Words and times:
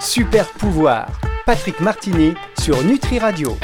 Super 0.00 0.46
pouvoir. 0.46 1.08
Patrick 1.44 1.80
Martini 1.80 2.34
sur 2.60 2.82
Nutri 2.84 3.18
Radio. 3.18 3.56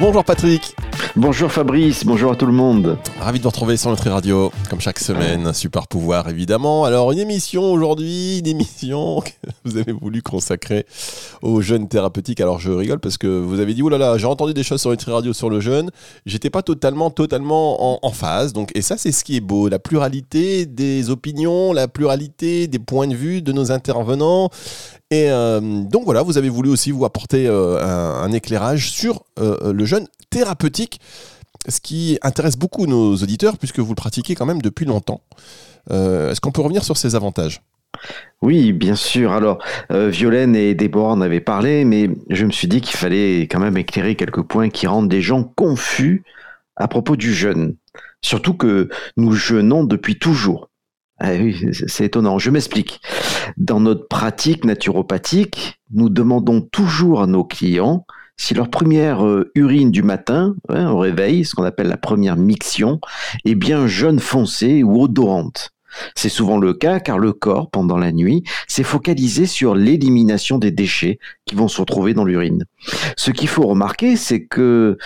Bonjour 0.00 0.24
Patrick. 0.24 0.74
Bonjour 1.14 1.50
Fabrice, 1.52 2.04
bonjour 2.04 2.32
à 2.32 2.36
tout 2.36 2.46
le 2.46 2.52
monde. 2.52 2.98
Ravi 3.20 3.40
de 3.40 3.42
vous 3.42 3.48
retrouver 3.50 3.76
sur 3.76 3.90
Nutri 3.90 4.10
Radio, 4.10 4.52
comme 4.70 4.80
chaque 4.80 5.00
semaine, 5.00 5.52
super 5.52 5.88
pouvoir 5.88 6.28
évidemment. 6.28 6.84
Alors 6.84 7.10
une 7.10 7.18
émission 7.18 7.72
aujourd'hui, 7.72 8.38
une 8.38 8.46
émission 8.46 9.20
que 9.42 9.50
vous 9.64 9.76
avez 9.76 9.90
voulu 9.90 10.22
consacrer 10.22 10.86
aux 11.42 11.60
jeunes 11.60 11.88
thérapeutiques. 11.88 12.40
Alors 12.40 12.60
je 12.60 12.70
rigole 12.70 13.00
parce 13.00 13.18
que 13.18 13.26
vous 13.26 13.58
avez 13.58 13.74
dit, 13.74 13.82
oh 13.82 13.88
là 13.88 13.98
là, 13.98 14.16
j'ai 14.18 14.26
entendu 14.26 14.54
des 14.54 14.62
choses 14.62 14.80
sur 14.80 14.90
Nutri 14.90 15.10
Radio 15.10 15.32
sur 15.32 15.50
le 15.50 15.58
jeune, 15.58 15.90
j'étais 16.26 16.48
pas 16.48 16.62
totalement, 16.62 17.10
totalement 17.10 18.06
en, 18.06 18.12
phase. 18.12 18.52
Donc, 18.52 18.70
et 18.76 18.82
ça 18.82 18.96
c'est 18.96 19.12
ce 19.12 19.24
qui 19.24 19.36
est 19.36 19.40
beau, 19.40 19.68
la 19.68 19.80
pluralité 19.80 20.64
des 20.64 21.10
opinions, 21.10 21.72
la 21.72 21.88
pluralité 21.88 22.68
des 22.68 22.78
points 22.78 23.08
de 23.08 23.16
vue 23.16 23.42
de 23.42 23.50
nos 23.52 23.72
intervenants. 23.72 24.48
Et 25.10 25.30
euh, 25.30 25.60
donc 25.60 26.04
voilà, 26.04 26.22
vous 26.22 26.38
avez 26.38 26.50
voulu 26.50 26.70
aussi 26.70 26.92
vous 26.92 27.04
apporter 27.04 27.46
euh, 27.46 27.82
un, 27.82 28.22
un, 28.22 28.32
éclairage 28.32 28.90
sur 28.90 29.24
euh, 29.40 29.72
le 29.72 29.84
jeune 29.86 30.06
thérapeutique, 30.30 31.00
ce 31.68 31.80
qui 31.80 32.18
intéresse 32.22 32.56
beaucoup 32.56 32.86
nos 32.86 33.14
auditeurs 33.14 33.58
puisque 33.58 33.78
vous 33.78 33.90
le 33.90 33.96
pratiquez 33.96 34.34
quand 34.34 34.46
même 34.46 34.62
depuis 34.62 34.86
longtemps. 34.86 35.20
Est-ce 35.90 36.40
qu'on 36.40 36.52
peut 36.52 36.60
revenir 36.60 36.84
sur 36.84 36.96
ces 36.96 37.14
avantages? 37.14 37.62
Oui, 38.42 38.72
bien 38.72 38.94
sûr. 38.94 39.32
Alors, 39.32 39.58
euh, 39.90 40.08
Violaine 40.08 40.54
et 40.54 40.74
Déborah 40.74 41.12
en 41.12 41.20
avaient 41.20 41.40
parlé, 41.40 41.84
mais 41.84 42.10
je 42.30 42.44
me 42.44 42.52
suis 42.52 42.68
dit 42.68 42.80
qu'il 42.80 42.96
fallait 42.96 43.42
quand 43.42 43.58
même 43.58 43.76
éclairer 43.76 44.14
quelques 44.14 44.42
points 44.42 44.68
qui 44.68 44.86
rendent 44.86 45.08
des 45.08 45.22
gens 45.22 45.42
confus 45.42 46.22
à 46.76 46.86
propos 46.86 47.16
du 47.16 47.34
jeûne. 47.34 47.76
Surtout 48.22 48.54
que 48.54 48.88
nous 49.16 49.32
jeûnons 49.32 49.84
depuis 49.84 50.18
toujours. 50.18 50.70
Ah 51.20 51.30
c'est 51.88 52.04
étonnant. 52.04 52.38
Je 52.38 52.50
m'explique. 52.50 53.00
Dans 53.56 53.80
notre 53.80 54.06
pratique 54.06 54.64
naturopathique, 54.64 55.80
nous 55.90 56.08
demandons 56.08 56.60
toujours 56.60 57.22
à 57.22 57.26
nos 57.26 57.44
clients 57.44 58.06
si 58.38 58.54
leur 58.54 58.70
première 58.70 59.26
euh, 59.26 59.50
urine 59.54 59.90
du 59.90 60.02
matin, 60.02 60.54
hein, 60.68 60.90
au 60.90 60.98
réveil, 60.98 61.44
ce 61.44 61.54
qu'on 61.54 61.64
appelle 61.64 61.88
la 61.88 61.98
première 61.98 62.36
miction, 62.36 63.00
est 63.44 63.54
bien 63.54 63.86
jaune 63.86 64.20
foncé 64.20 64.82
ou 64.82 65.02
odorante. 65.02 65.74
C'est 66.14 66.28
souvent 66.28 66.58
le 66.58 66.74
cas 66.74 67.00
car 67.00 67.18
le 67.18 67.32
corps, 67.32 67.70
pendant 67.70 67.98
la 67.98 68.12
nuit, 68.12 68.44
s'est 68.66 68.82
focalisé 68.82 69.46
sur 69.46 69.74
l'élimination 69.74 70.58
des 70.58 70.70
déchets 70.70 71.18
qui 71.46 71.54
vont 71.54 71.68
se 71.68 71.80
retrouver 71.80 72.14
dans 72.14 72.24
l'urine. 72.24 72.64
Ce 73.16 73.30
qu'il 73.30 73.48
faut 73.48 73.66
remarquer, 73.66 74.16
c'est 74.16 74.44
que 74.44 74.98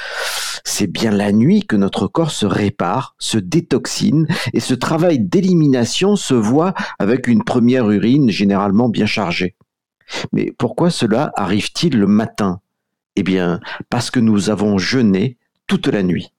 c'est 0.64 0.91
bien 0.91 1.11
la 1.11 1.33
nuit 1.33 1.64
que 1.67 1.77
notre 1.77 2.06
corps 2.06 2.30
se 2.30 2.46
répare, 2.46 3.14
se 3.19 3.39
détoxine, 3.39 4.27
et 4.52 4.61
ce 4.61 4.74
travail 4.74 5.19
d'élimination 5.19 6.17
se 6.17 6.34
voit 6.34 6.74
avec 6.98 7.27
une 7.27 7.44
première 7.44 7.91
urine 7.91 8.30
généralement 8.30 8.89
bien 8.89 9.06
chargée. 9.06 9.56
Mais 10.33 10.52
pourquoi 10.58 10.91
cela 10.91 11.33
arrive-t-il 11.36 11.96
le 11.96 12.06
matin? 12.06 12.61
Eh 13.16 13.22
bien, 13.22 13.60
parce 13.91 14.10
que 14.10 14.20
nous 14.20 14.50
avons 14.50 14.78
jeûné 14.78 15.36
toute 15.66 15.86
la 15.86 16.02
nuit. 16.02 16.32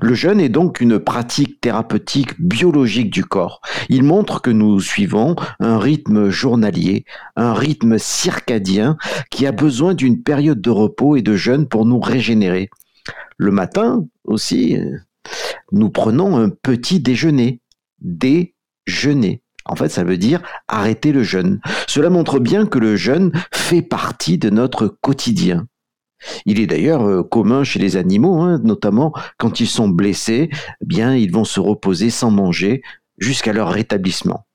Le 0.00 0.14
jeûne 0.14 0.40
est 0.40 0.48
donc 0.48 0.80
une 0.80 0.98
pratique 0.98 1.60
thérapeutique 1.60 2.40
biologique 2.40 3.10
du 3.10 3.24
corps. 3.24 3.60
Il 3.88 4.02
montre 4.02 4.40
que 4.40 4.50
nous 4.50 4.80
suivons 4.80 5.36
un 5.60 5.78
rythme 5.78 6.30
journalier, 6.30 7.04
un 7.36 7.52
rythme 7.52 7.98
circadien 7.98 8.96
qui 9.30 9.46
a 9.46 9.52
besoin 9.52 9.94
d'une 9.94 10.22
période 10.22 10.60
de 10.60 10.70
repos 10.70 11.16
et 11.16 11.22
de 11.22 11.36
jeûne 11.36 11.68
pour 11.68 11.84
nous 11.84 12.00
régénérer. 12.00 12.70
Le 13.36 13.50
matin 13.50 14.06
aussi, 14.24 14.78
nous 15.72 15.90
prenons 15.90 16.36
un 16.36 16.48
petit 16.48 17.00
déjeuner. 17.00 17.60
Déjeuner. 18.00 19.42
En 19.66 19.76
fait, 19.76 19.88
ça 19.88 20.04
veut 20.04 20.18
dire 20.18 20.42
arrêter 20.68 21.12
le 21.12 21.22
jeûne. 21.22 21.60
Cela 21.86 22.10
montre 22.10 22.38
bien 22.38 22.66
que 22.66 22.78
le 22.78 22.96
jeûne 22.96 23.32
fait 23.52 23.82
partie 23.82 24.38
de 24.38 24.50
notre 24.50 24.88
quotidien. 24.88 25.66
Il 26.46 26.60
est 26.60 26.66
d'ailleurs 26.66 27.06
euh, 27.06 27.22
commun 27.22 27.64
chez 27.64 27.78
les 27.78 27.96
animaux, 27.96 28.40
hein, 28.40 28.60
notamment 28.62 29.12
quand 29.38 29.60
ils 29.60 29.66
sont 29.66 29.88
blessés, 29.88 30.50
eh 30.52 30.86
bien 30.86 31.14
ils 31.14 31.32
vont 31.32 31.44
se 31.44 31.60
reposer 31.60 32.10
sans 32.10 32.30
manger 32.30 32.82
jusqu'à 33.18 33.52
leur 33.52 33.70
rétablissement. 33.70 34.46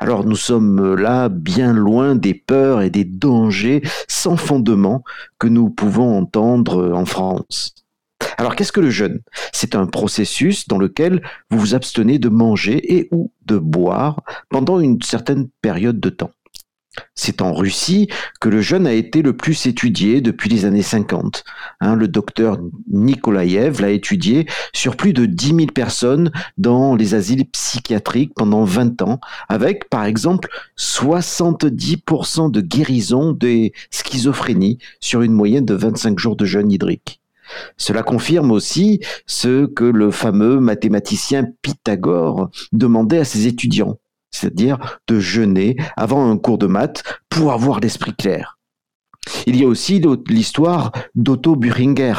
Alors 0.00 0.24
nous 0.24 0.36
sommes 0.36 0.94
là 0.94 1.28
bien 1.28 1.72
loin 1.72 2.14
des 2.14 2.34
peurs 2.34 2.82
et 2.82 2.90
des 2.90 3.04
dangers 3.04 3.82
sans 4.08 4.36
fondement 4.36 5.04
que 5.38 5.46
nous 5.46 5.70
pouvons 5.70 6.16
entendre 6.18 6.92
en 6.92 7.04
France. 7.04 7.74
Alors 8.36 8.56
qu'est-ce 8.56 8.72
que 8.72 8.80
le 8.80 8.90
jeûne? 8.90 9.20
C'est 9.52 9.74
un 9.74 9.86
processus 9.86 10.66
dans 10.66 10.78
lequel 10.78 11.22
vous 11.50 11.58
vous 11.58 11.74
abstenez 11.74 12.18
de 12.18 12.28
manger 12.28 12.96
et 12.96 13.08
ou 13.12 13.32
de 13.46 13.58
boire 13.58 14.22
pendant 14.48 14.80
une 14.80 15.00
certaine 15.02 15.48
période 15.62 16.00
de 16.00 16.10
temps. 16.10 16.30
C'est 17.14 17.42
en 17.42 17.52
Russie 17.52 18.08
que 18.40 18.48
le 18.48 18.60
jeûne 18.60 18.86
a 18.86 18.92
été 18.92 19.22
le 19.22 19.36
plus 19.36 19.66
étudié 19.66 20.20
depuis 20.20 20.48
les 20.48 20.64
années 20.64 20.82
50. 20.82 21.44
Hein, 21.80 21.96
le 21.96 22.08
docteur 22.08 22.58
Nikolaev 22.90 23.80
l'a 23.80 23.90
étudié 23.90 24.46
sur 24.72 24.96
plus 24.96 25.12
de 25.12 25.26
10 25.26 25.46
000 25.46 25.58
personnes 25.66 26.30
dans 26.58 26.94
les 26.94 27.14
asiles 27.14 27.46
psychiatriques 27.46 28.32
pendant 28.34 28.64
20 28.64 29.02
ans, 29.02 29.20
avec 29.48 29.88
par 29.88 30.04
exemple 30.04 30.48
70% 30.78 32.50
de 32.50 32.60
guérison 32.60 33.32
des 33.32 33.72
schizophrénies 33.90 34.78
sur 35.00 35.22
une 35.22 35.32
moyenne 35.32 35.64
de 35.64 35.74
25 35.74 36.18
jours 36.18 36.36
de 36.36 36.44
jeûne 36.44 36.70
hydrique. 36.70 37.20
Cela 37.76 38.02
confirme 38.02 38.50
aussi 38.52 39.00
ce 39.26 39.66
que 39.66 39.84
le 39.84 40.10
fameux 40.10 40.60
mathématicien 40.60 41.46
Pythagore 41.62 42.50
demandait 42.72 43.18
à 43.18 43.24
ses 43.24 43.46
étudiants 43.46 43.98
c'est-à-dire 44.30 44.78
de 45.06 45.18
jeûner 45.18 45.76
avant 45.96 46.30
un 46.30 46.38
cours 46.38 46.58
de 46.58 46.66
maths 46.66 47.02
pour 47.28 47.52
avoir 47.52 47.80
l'esprit 47.80 48.14
clair. 48.14 48.58
Il 49.46 49.56
y 49.56 49.64
a 49.64 49.68
aussi 49.68 50.02
l'histoire 50.28 50.92
d'Otto 51.14 51.56
Buringer, 51.56 52.14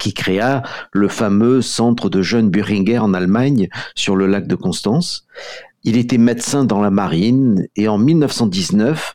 qui 0.00 0.12
créa 0.12 0.62
le 0.92 1.08
fameux 1.08 1.62
centre 1.62 2.08
de 2.08 2.20
jeunes 2.20 2.50
Buringer 2.50 2.98
en 2.98 3.14
Allemagne 3.14 3.68
sur 3.94 4.16
le 4.16 4.26
lac 4.26 4.46
de 4.46 4.56
Constance. 4.56 5.26
Il 5.84 5.96
était 5.96 6.18
médecin 6.18 6.64
dans 6.64 6.80
la 6.80 6.90
marine 6.90 7.66
et 7.76 7.88
en 7.88 7.98
1919, 7.98 9.14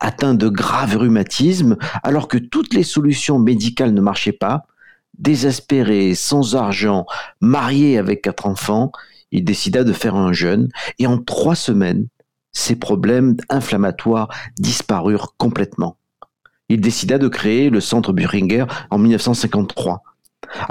atteint 0.00 0.34
de 0.34 0.48
graves 0.48 0.96
rhumatismes, 0.96 1.76
alors 2.02 2.28
que 2.28 2.38
toutes 2.38 2.74
les 2.74 2.82
solutions 2.82 3.38
médicales 3.38 3.94
ne 3.94 4.00
marchaient 4.00 4.32
pas, 4.32 4.66
désespéré, 5.18 6.14
sans 6.14 6.56
argent, 6.56 7.06
marié 7.40 7.98
avec 7.98 8.22
quatre 8.22 8.46
enfants, 8.46 8.92
il 9.36 9.44
décida 9.44 9.84
de 9.84 9.92
faire 9.92 10.16
un 10.16 10.32
jeûne 10.32 10.70
et 10.98 11.06
en 11.06 11.18
trois 11.18 11.54
semaines, 11.54 12.08
ses 12.52 12.74
problèmes 12.74 13.36
inflammatoires 13.50 14.30
disparurent 14.58 15.34
complètement. 15.36 15.98
Il 16.70 16.80
décida 16.80 17.18
de 17.18 17.28
créer 17.28 17.68
le 17.68 17.80
centre 17.80 18.14
Buringer 18.14 18.64
en 18.88 18.96
1953. 18.96 20.02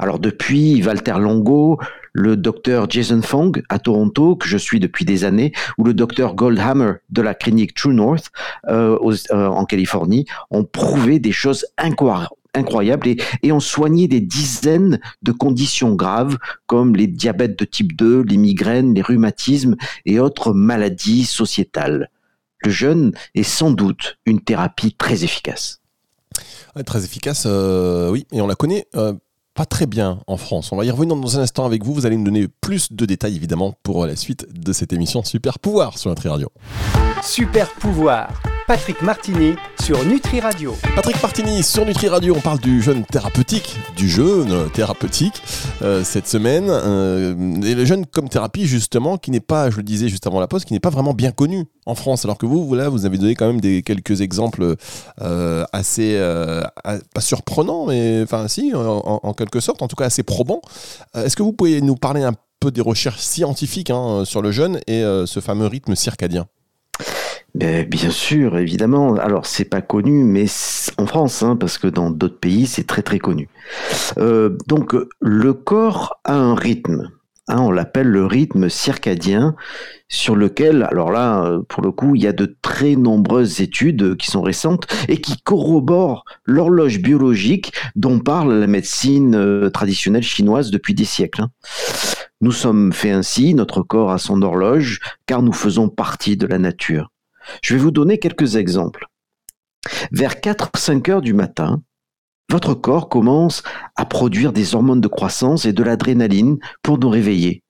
Alors 0.00 0.18
depuis, 0.18 0.82
Walter 0.82 1.14
Longo, 1.20 1.78
le 2.12 2.36
docteur 2.36 2.90
Jason 2.90 3.22
Fong 3.22 3.52
à 3.68 3.78
Toronto, 3.78 4.34
que 4.34 4.48
je 4.48 4.56
suis 4.56 4.80
depuis 4.80 5.04
des 5.04 5.22
années, 5.22 5.52
ou 5.78 5.84
le 5.84 5.94
docteur 5.94 6.34
Goldhammer 6.34 6.94
de 7.10 7.22
la 7.22 7.34
clinique 7.34 7.74
True 7.74 7.94
North 7.94 8.32
euh, 8.68 8.98
euh, 9.30 9.46
en 9.46 9.64
Californie, 9.64 10.26
ont 10.50 10.64
prouvé 10.64 11.20
des 11.20 11.32
choses 11.32 11.66
incroyables 12.56 13.08
et, 13.08 13.16
et, 13.42 13.52
ont 13.52 13.60
soigné 13.60 14.08
des 14.08 14.20
dizaines 14.20 15.00
de 15.22 15.32
conditions 15.32 15.94
graves 15.94 16.36
comme 16.66 16.96
les 16.96 17.06
diabètes 17.06 17.58
de 17.58 17.64
type 17.64 17.96
2, 17.96 18.22
les 18.22 18.36
migraines, 18.36 18.94
les 18.94 19.02
rhumatismes 19.02 19.76
et 20.04 20.18
autres 20.18 20.52
maladies 20.52 21.24
sociétales. 21.24 22.10
Le 22.62 22.70
jeûne 22.70 23.12
est 23.34 23.42
sans 23.42 23.70
doute 23.70 24.18
une 24.26 24.40
thérapie 24.40 24.92
très 24.92 25.24
efficace. 25.24 25.80
très 26.84 27.04
efficace, 27.04 27.44
euh, 27.46 28.10
oui, 28.10 28.26
et 28.32 28.40
on 28.40 28.46
la 28.46 28.54
connaît 28.54 28.86
euh, 28.96 29.12
pas 29.54 29.66
très 29.66 29.86
bien 29.86 30.20
en 30.26 30.36
France. 30.36 30.70
On 30.70 30.76
va 30.76 30.84
y 30.84 30.90
revenir 30.90 31.16
dans 31.16 31.38
un 31.38 31.42
instant 31.42 31.64
avec 31.64 31.84
vous. 31.84 31.94
Vous 31.94 32.06
allez 32.06 32.16
nous 32.16 32.24
donner 32.24 32.46
plus 32.60 32.92
de 32.92 33.06
détails 33.06 33.36
évidemment 33.36 33.74
pour 33.82 34.06
la 34.06 34.14
suite 34.14 34.46
de 34.52 34.72
cette 34.72 34.92
émission 34.92 35.24
Super 35.24 35.58
Pouvoir 35.58 35.98
sur 35.98 36.10
Nutri 36.10 36.28
Radio. 36.28 36.50
Super 37.22 37.70
Pouvoir, 37.74 38.42
Patrick 38.66 39.00
Martini 39.00 39.54
sur 39.80 40.04
Nutri 40.04 40.40
Radio. 40.40 40.74
Patrick 40.96 41.22
Martini 41.22 41.62
sur 41.62 41.86
Nutri 41.86 42.08
Radio, 42.08 42.34
on 42.36 42.40
parle 42.40 42.58
du 42.58 42.82
jeûne 42.82 43.04
thérapeutique, 43.04 43.76
du 43.96 44.08
jeûne 44.08 44.68
thérapeutique 44.72 45.40
euh, 45.82 46.02
cette 46.02 46.26
semaine. 46.26 46.66
Euh, 46.68 47.60
et 47.62 47.76
le 47.76 47.84
jeûne 47.84 48.06
comme 48.06 48.28
thérapie 48.28 48.66
justement, 48.66 49.18
qui 49.18 49.30
n'est 49.30 49.38
pas, 49.38 49.70
je 49.70 49.76
le 49.76 49.84
disais 49.84 50.08
juste 50.08 50.26
avant 50.26 50.40
la 50.40 50.48
pause, 50.48 50.64
qui 50.64 50.72
n'est 50.72 50.80
pas 50.80 50.90
vraiment 50.90 51.14
bien 51.14 51.30
connu 51.30 51.66
en 51.86 51.94
France. 51.94 52.24
Alors 52.24 52.38
que 52.38 52.46
vous, 52.46 52.66
vous, 52.66 52.74
là, 52.74 52.88
vous 52.88 53.06
avez 53.06 53.18
donné 53.18 53.36
quand 53.36 53.46
même 53.46 53.60
des, 53.60 53.82
quelques 53.82 54.20
exemples 54.20 54.74
euh, 55.20 55.64
assez, 55.72 56.16
euh, 56.16 56.64
surprenants, 57.20 57.86
mais 57.86 58.22
enfin 58.24 58.48
si, 58.48 58.74
en, 58.74 58.80
en, 58.80 59.32
quelque 59.32 59.60
sorte, 59.60 59.80
en 59.80 59.86
tout 59.86 59.96
cas 59.96 60.06
assez 60.06 60.24
probants. 60.24 60.60
Est-ce 61.14 61.36
que 61.36 61.44
vous 61.44 61.52
pouvez 61.52 61.80
nous 61.82 61.94
parler 61.94 62.24
un 62.24 62.34
peu 62.58 62.72
des 62.72 62.80
recherches 62.80 63.20
scientifiques 63.20 63.90
hein, 63.90 64.24
sur 64.24 64.42
le 64.42 64.50
jeûne 64.50 64.80
et 64.88 65.02
ce 65.26 65.38
fameux 65.38 65.68
rythme 65.68 65.94
circadien? 65.94 66.48
Bien 67.56 68.10
sûr, 68.10 68.58
évidemment. 68.58 69.14
Alors, 69.14 69.46
c'est 69.46 69.64
pas 69.64 69.80
connu, 69.80 70.24
mais 70.24 70.46
en 70.98 71.06
France, 71.06 71.42
hein, 71.42 71.56
parce 71.56 71.78
que 71.78 71.86
dans 71.86 72.10
d'autres 72.10 72.38
pays, 72.38 72.66
c'est 72.66 72.86
très 72.86 73.02
très 73.02 73.18
connu. 73.18 73.48
Euh, 74.18 74.56
donc, 74.68 74.94
le 75.20 75.54
corps 75.54 76.20
a 76.24 76.34
un 76.34 76.54
rythme. 76.54 77.10
Hein, 77.48 77.60
on 77.60 77.70
l'appelle 77.70 78.08
le 78.08 78.26
rythme 78.26 78.68
circadien, 78.68 79.54
sur 80.08 80.34
lequel, 80.34 80.82
alors 80.90 81.12
là, 81.12 81.44
euh, 81.44 81.62
pour 81.68 81.80
le 81.80 81.92
coup, 81.92 82.16
il 82.16 82.22
y 82.22 82.26
a 82.26 82.32
de 82.32 82.56
très 82.60 82.96
nombreuses 82.96 83.60
études 83.60 84.16
qui 84.16 84.26
sont 84.26 84.42
récentes 84.42 84.88
et 85.08 85.20
qui 85.20 85.40
corroborent 85.40 86.24
l'horloge 86.44 86.98
biologique 86.98 87.72
dont 87.94 88.18
parle 88.18 88.54
la 88.54 88.66
médecine 88.66 89.36
euh, 89.36 89.70
traditionnelle 89.70 90.24
chinoise 90.24 90.72
depuis 90.72 90.94
des 90.94 91.04
siècles. 91.04 91.42
Hein. 91.42 91.50
Nous 92.40 92.52
sommes 92.52 92.92
faits 92.92 93.14
ainsi, 93.14 93.54
notre 93.54 93.80
corps 93.82 94.10
a 94.10 94.18
son 94.18 94.42
horloge, 94.42 94.98
car 95.26 95.40
nous 95.40 95.52
faisons 95.52 95.88
partie 95.88 96.36
de 96.36 96.48
la 96.48 96.58
nature. 96.58 97.12
Je 97.62 97.74
vais 97.74 97.80
vous 97.80 97.90
donner 97.90 98.18
quelques 98.18 98.56
exemples. 98.56 99.06
Vers 100.12 100.34
4-5 100.34 101.10
heures 101.10 101.22
du 101.22 101.34
matin, 101.34 101.82
votre 102.50 102.74
corps 102.74 103.08
commence 103.08 103.62
à 103.96 104.04
produire 104.04 104.52
des 104.52 104.74
hormones 104.74 105.00
de 105.00 105.08
croissance 105.08 105.64
et 105.64 105.72
de 105.72 105.82
l'adrénaline 105.82 106.58
pour 106.82 106.98
nous 106.98 107.08
réveiller. 107.08 107.62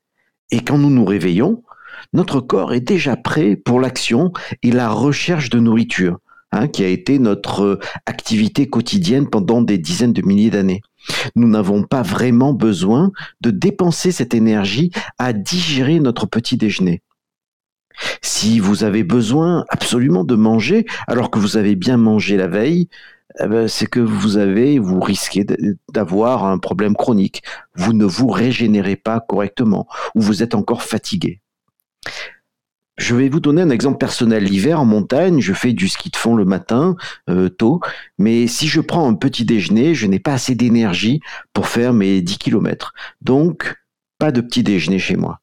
Et 0.50 0.60
quand 0.60 0.78
nous 0.78 0.90
nous 0.90 1.04
réveillons, 1.04 1.62
notre 2.12 2.40
corps 2.40 2.74
est 2.74 2.80
déjà 2.80 3.16
prêt 3.16 3.56
pour 3.56 3.80
l'action 3.80 4.32
et 4.62 4.70
la 4.70 4.90
recherche 4.90 5.50
de 5.50 5.58
nourriture, 5.58 6.18
hein, 6.52 6.68
qui 6.68 6.84
a 6.84 6.88
été 6.88 7.18
notre 7.18 7.80
activité 8.04 8.68
quotidienne 8.68 9.28
pendant 9.28 9.62
des 9.62 9.78
dizaines 9.78 10.12
de 10.12 10.22
milliers 10.22 10.50
d'années. 10.50 10.82
Nous 11.34 11.48
n'avons 11.48 11.82
pas 11.82 12.02
vraiment 12.02 12.52
besoin 12.52 13.12
de 13.40 13.50
dépenser 13.50 14.12
cette 14.12 14.34
énergie 14.34 14.90
à 15.18 15.32
digérer 15.32 16.00
notre 16.00 16.26
petit 16.26 16.56
déjeuner. 16.56 17.02
Si 18.22 18.58
vous 18.60 18.84
avez 18.84 19.04
besoin 19.04 19.64
absolument 19.68 20.24
de 20.24 20.34
manger 20.34 20.86
alors 21.06 21.30
que 21.30 21.38
vous 21.38 21.56
avez 21.56 21.76
bien 21.76 21.96
mangé 21.96 22.36
la 22.36 22.46
veille, 22.46 22.88
eh 23.40 23.46
ben, 23.46 23.68
c'est 23.68 23.86
que 23.86 24.00
vous 24.00 24.36
avez, 24.36 24.78
vous 24.78 25.00
risquez 25.00 25.44
d'avoir 25.92 26.44
un 26.44 26.58
problème 26.58 26.94
chronique. 26.94 27.42
Vous 27.74 27.92
ne 27.92 28.04
vous 28.04 28.28
régénérez 28.28 28.96
pas 28.96 29.20
correctement 29.20 29.86
ou 30.14 30.20
vous 30.20 30.42
êtes 30.42 30.54
encore 30.54 30.82
fatigué. 30.82 31.40
Je 32.96 33.14
vais 33.14 33.28
vous 33.28 33.40
donner 33.40 33.60
un 33.60 33.68
exemple 33.68 33.98
personnel. 33.98 34.44
L'hiver 34.44 34.80
en 34.80 34.86
montagne, 34.86 35.40
je 35.40 35.52
fais 35.52 35.74
du 35.74 35.86
ski 35.86 36.08
de 36.08 36.16
fond 36.16 36.34
le 36.34 36.46
matin, 36.46 36.96
euh, 37.28 37.50
tôt, 37.50 37.80
mais 38.16 38.46
si 38.46 38.68
je 38.68 38.80
prends 38.80 39.06
un 39.06 39.14
petit 39.14 39.44
déjeuner, 39.44 39.94
je 39.94 40.06
n'ai 40.06 40.18
pas 40.18 40.32
assez 40.32 40.54
d'énergie 40.54 41.20
pour 41.52 41.68
faire 41.68 41.92
mes 41.92 42.22
10 42.22 42.38
km. 42.38 42.94
Donc, 43.20 43.76
pas 44.18 44.32
de 44.32 44.40
petit 44.40 44.62
déjeuner 44.62 44.98
chez 44.98 45.16
moi. 45.16 45.40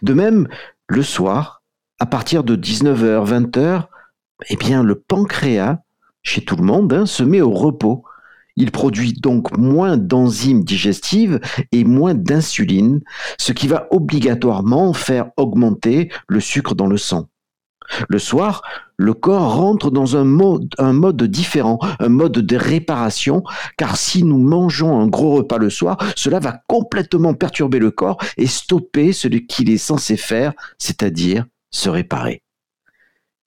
De 0.00 0.14
même, 0.14 0.48
le 0.86 1.02
soir, 1.02 1.61
à 2.02 2.06
partir 2.06 2.42
de 2.42 2.56
19h, 2.56 3.24
20h, 3.24 3.84
eh 4.50 4.56
bien, 4.56 4.82
le 4.82 4.96
pancréas 4.96 5.78
chez 6.24 6.44
tout 6.44 6.56
le 6.56 6.64
monde, 6.64 6.92
hein, 6.92 7.06
se 7.06 7.22
met 7.22 7.40
au 7.40 7.52
repos. 7.52 8.02
Il 8.56 8.72
produit 8.72 9.12
donc 9.12 9.56
moins 9.56 9.96
d'enzymes 9.96 10.64
digestives 10.64 11.38
et 11.70 11.84
moins 11.84 12.14
d'insuline, 12.14 13.02
ce 13.38 13.52
qui 13.52 13.68
va 13.68 13.86
obligatoirement 13.92 14.92
faire 14.94 15.30
augmenter 15.36 16.10
le 16.26 16.40
sucre 16.40 16.74
dans 16.74 16.88
le 16.88 16.96
sang. 16.96 17.28
Le 18.08 18.18
soir, 18.18 18.62
le 18.96 19.14
corps 19.14 19.54
rentre 19.54 19.92
dans 19.92 20.16
un 20.16 20.24
mode, 20.24 20.74
un 20.78 20.92
mode 20.92 21.22
différent, 21.22 21.78
un 22.00 22.08
mode 22.08 22.32
de 22.32 22.56
réparation, 22.56 23.44
car 23.76 23.96
si 23.96 24.24
nous 24.24 24.38
mangeons 24.38 24.98
un 24.98 25.06
gros 25.06 25.36
repas 25.36 25.58
le 25.58 25.70
soir, 25.70 25.98
cela 26.16 26.40
va 26.40 26.62
complètement 26.66 27.34
perturber 27.34 27.78
le 27.78 27.92
corps 27.92 28.18
et 28.38 28.48
stopper 28.48 29.12
ce 29.12 29.28
qu'il 29.28 29.70
est 29.70 29.78
censé 29.78 30.16
faire, 30.16 30.52
c'est-à-dire 30.78 31.44
se 31.72 31.88
réparer. 31.88 32.42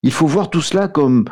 Il 0.03 0.11
faut 0.11 0.27
voir 0.27 0.49
tout 0.49 0.61
cela 0.61 0.87
comme 0.87 1.25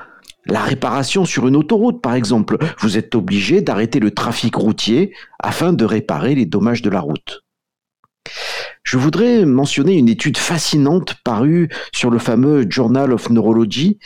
la 0.45 0.61
réparation 0.61 1.25
sur 1.25 1.47
une 1.47 1.55
autoroute, 1.55 2.01
par 2.01 2.15
exemple. 2.15 2.57
Vous 2.79 2.97
êtes 2.97 3.15
obligé 3.15 3.61
d'arrêter 3.61 3.99
le 3.99 4.11
trafic 4.11 4.55
routier 4.55 5.13
afin 5.39 5.73
de 5.73 5.85
réparer 5.85 6.35
les 6.35 6.45
dommages 6.45 6.81
de 6.81 6.89
la 6.89 6.99
route. 6.99 7.43
Je 8.83 8.97
voudrais 8.97 9.45
mentionner 9.45 9.93
une 9.93 10.09
étude 10.09 10.37
fascinante 10.37 11.15
parue 11.23 11.69
sur 11.93 12.09
le 12.09 12.19
fameux 12.19 12.65
Journal 12.69 13.13
of 13.13 13.29
Neurology, 13.29 13.97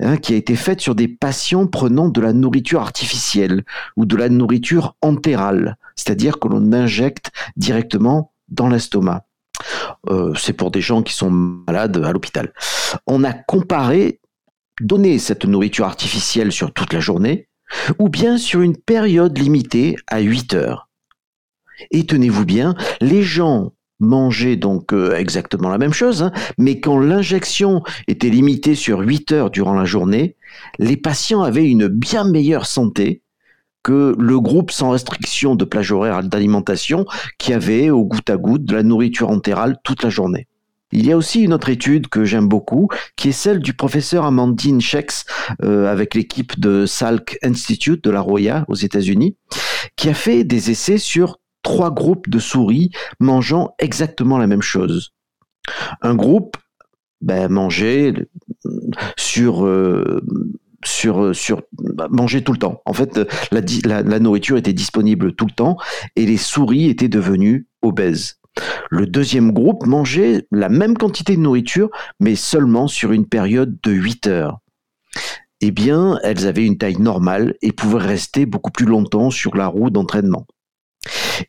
hein, 0.00 0.16
qui 0.16 0.32
a 0.32 0.36
été 0.36 0.56
faite 0.56 0.80
sur 0.80 0.94
des 0.94 1.08
patients 1.08 1.66
prenant 1.66 2.08
de 2.08 2.20
la 2.20 2.32
nourriture 2.32 2.80
artificielle 2.80 3.64
ou 3.96 4.06
de 4.06 4.16
la 4.16 4.28
nourriture 4.28 4.96
entérale, 5.02 5.76
c'est-à-dire 5.96 6.38
que 6.38 6.48
l'on 6.48 6.72
injecte 6.72 7.30
directement 7.56 8.32
dans 8.48 8.68
l'estomac. 8.68 9.26
Euh, 10.08 10.34
c'est 10.34 10.52
pour 10.52 10.70
des 10.70 10.80
gens 10.80 11.02
qui 11.02 11.14
sont 11.14 11.30
malades 11.30 12.02
à 12.04 12.12
l'hôpital. 12.12 12.52
On 13.06 13.24
a 13.24 13.32
comparé 13.32 14.20
donner 14.80 15.18
cette 15.18 15.44
nourriture 15.44 15.84
artificielle 15.84 16.52
sur 16.52 16.72
toute 16.72 16.92
la 16.92 17.00
journée, 17.00 17.48
ou 17.98 18.08
bien 18.08 18.38
sur 18.38 18.60
une 18.60 18.76
période 18.76 19.36
limitée 19.38 19.96
à 20.08 20.20
8 20.20 20.54
heures. 20.54 20.88
Et 21.90 22.06
tenez-vous 22.06 22.44
bien, 22.44 22.74
les 23.00 23.22
gens 23.22 23.72
mangeaient 23.98 24.56
donc 24.56 24.92
euh, 24.92 25.14
exactement 25.16 25.68
la 25.68 25.78
même 25.78 25.92
chose, 25.92 26.24
hein, 26.24 26.32
mais 26.58 26.80
quand 26.80 26.98
l'injection 26.98 27.82
était 28.08 28.30
limitée 28.30 28.74
sur 28.74 29.00
8 29.00 29.32
heures 29.32 29.50
durant 29.50 29.74
la 29.74 29.84
journée, 29.84 30.36
les 30.78 30.96
patients 30.96 31.42
avaient 31.42 31.68
une 31.68 31.86
bien 31.86 32.24
meilleure 32.24 32.66
santé 32.66 33.22
que 33.82 34.14
le 34.18 34.40
groupe 34.40 34.70
sans 34.70 34.90
restriction 34.90 35.54
de 35.54 35.64
plage 35.64 35.92
horaire 35.92 36.22
d'alimentation 36.22 37.04
qui 37.38 37.52
avait 37.52 37.90
au 37.90 38.04
goutte 38.04 38.30
à 38.30 38.36
goutte 38.36 38.64
de 38.64 38.74
la 38.74 38.82
nourriture 38.82 39.30
entérale 39.30 39.76
toute 39.82 40.02
la 40.02 40.10
journée. 40.10 40.46
Il 40.92 41.06
y 41.06 41.12
a 41.12 41.16
aussi 41.16 41.42
une 41.42 41.54
autre 41.54 41.70
étude 41.70 42.08
que 42.08 42.24
j'aime 42.24 42.48
beaucoup, 42.48 42.88
qui 43.16 43.30
est 43.30 43.32
celle 43.32 43.60
du 43.60 43.72
professeur 43.72 44.26
Amandine 44.26 44.80
Shex, 44.80 45.24
euh, 45.62 45.90
avec 45.90 46.14
l'équipe 46.14 46.60
de 46.60 46.84
Salk 46.84 47.38
Institute 47.42 48.04
de 48.04 48.10
la 48.10 48.20
Roya 48.20 48.66
aux 48.68 48.74
États-Unis, 48.74 49.36
qui 49.96 50.10
a 50.10 50.14
fait 50.14 50.44
des 50.44 50.70
essais 50.70 50.98
sur 50.98 51.38
trois 51.62 51.90
groupes 51.90 52.28
de 52.28 52.38
souris 52.38 52.90
mangeant 53.20 53.74
exactement 53.78 54.36
la 54.36 54.46
même 54.46 54.62
chose. 54.62 55.12
Un 56.02 56.14
groupe 56.14 56.56
ben, 57.22 57.48
mangeait 57.48 58.12
sur 59.16 59.64
euh, 59.64 60.20
sur, 60.84 61.34
sur 61.34 61.62
bah, 61.72 62.08
manger 62.10 62.42
tout 62.42 62.52
le 62.52 62.58
temps. 62.58 62.82
En 62.86 62.92
fait, 62.92 63.20
la, 63.50 64.02
la, 64.02 64.18
nourriture 64.18 64.56
était 64.56 64.72
disponible 64.72 65.34
tout 65.34 65.46
le 65.46 65.52
temps 65.52 65.76
et 66.16 66.26
les 66.26 66.36
souris 66.36 66.88
étaient 66.88 67.08
devenues 67.08 67.66
obèses. 67.82 68.38
Le 68.90 69.06
deuxième 69.06 69.52
groupe 69.52 69.86
mangeait 69.86 70.46
la 70.50 70.68
même 70.68 70.96
quantité 70.96 71.36
de 71.36 71.40
nourriture, 71.40 71.90
mais 72.20 72.34
seulement 72.34 72.88
sur 72.88 73.12
une 73.12 73.26
période 73.26 73.78
de 73.82 73.92
8 73.92 74.26
heures. 74.26 74.58
Eh 75.60 75.70
bien, 75.70 76.18
elles 76.22 76.46
avaient 76.46 76.66
une 76.66 76.76
taille 76.76 77.00
normale 77.00 77.54
et 77.62 77.72
pouvaient 77.72 77.98
rester 77.98 78.46
beaucoup 78.46 78.70
plus 78.70 78.86
longtemps 78.86 79.30
sur 79.30 79.56
la 79.56 79.68
roue 79.68 79.90
d'entraînement. 79.90 80.46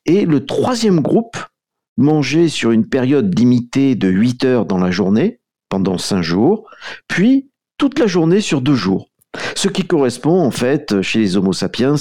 Et 0.06 0.26
le 0.26 0.46
troisième 0.46 1.02
groupe 1.02 1.38
mangeait 1.98 2.48
sur 2.48 2.72
une 2.72 2.88
période 2.88 3.38
limitée 3.38 3.96
de 3.96 4.08
8 4.08 4.46
heures 4.46 4.66
dans 4.66 4.78
la 4.78 4.92
journée, 4.92 5.40
pendant 5.70 5.98
5 5.98 6.22
jours, 6.22 6.70
puis 7.08 7.50
toute 7.78 8.00
la 8.00 8.08
journée 8.08 8.40
sur 8.40 8.62
2 8.62 8.76
jours. 8.76 9.10
Ce 9.56 9.68
qui 9.68 9.86
correspond 9.86 10.42
en 10.42 10.52
fait 10.52 11.02
chez 11.02 11.20
les 11.20 11.38
Homo 11.38 11.54
sapiens 11.54 11.96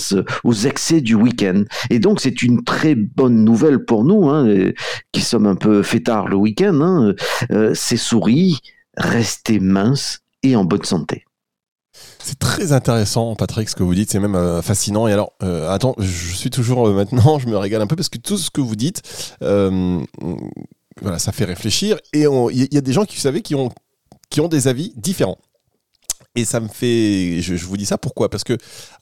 aux 0.44 0.52
excès 0.52 1.00
du 1.00 1.14
week-end. 1.14 1.64
Et 1.90 1.98
donc 1.98 2.20
c'est 2.20 2.42
une 2.42 2.64
très 2.64 2.94
bonne 2.94 3.44
nouvelle 3.44 3.84
pour 3.84 4.04
nous, 4.04 4.28
hein, 4.28 4.72
qui 5.12 5.20
sommes 5.20 5.46
un 5.46 5.54
peu 5.54 5.82
fêtards 5.82 6.28
le 6.28 6.36
week-end. 6.36 6.80
Hein. 6.80 7.14
Euh, 7.50 7.74
ces 7.74 7.96
souris 7.96 8.60
restaient 8.96 9.58
minces 9.58 10.20
et 10.42 10.56
en 10.56 10.64
bonne 10.64 10.84
santé. 10.84 11.24
C'est 12.18 12.38
très 12.38 12.72
intéressant, 12.72 13.34
Patrick, 13.34 13.68
ce 13.68 13.76
que 13.76 13.82
vous 13.82 13.94
dites. 13.94 14.10
C'est 14.10 14.20
même 14.20 14.36
euh, 14.36 14.62
fascinant. 14.62 15.08
Et 15.08 15.12
alors, 15.12 15.32
euh, 15.42 15.70
attends, 15.70 15.94
je 15.98 16.34
suis 16.34 16.50
toujours 16.50 16.88
maintenant, 16.90 17.38
je 17.40 17.48
me 17.48 17.56
régale 17.56 17.82
un 17.82 17.86
peu 17.86 17.96
parce 17.96 18.08
que 18.08 18.18
tout 18.18 18.38
ce 18.38 18.50
que 18.50 18.60
vous 18.60 18.76
dites, 18.76 19.02
voilà, 19.40 21.18
ça 21.18 21.32
fait 21.32 21.44
réfléchir. 21.44 21.96
Et 22.12 22.24
il 22.52 22.68
y, 22.72 22.78
a 22.78 22.80
des 22.80 22.92
gens 22.92 23.04
qui, 23.04 23.16
vous 23.16 23.22
savez, 23.22 23.42
qui 23.42 23.54
ont, 23.54 23.70
qui 24.30 24.40
ont 24.40 24.48
des 24.48 24.68
avis 24.68 24.92
différents. 24.96 25.38
Et 26.34 26.44
ça 26.44 26.60
me 26.60 26.68
fait. 26.68 27.40
Je, 27.42 27.54
vous 27.66 27.76
dis 27.76 27.86
ça 27.86 27.98
pourquoi? 27.98 28.30
Parce 28.30 28.44
que. 28.44 28.56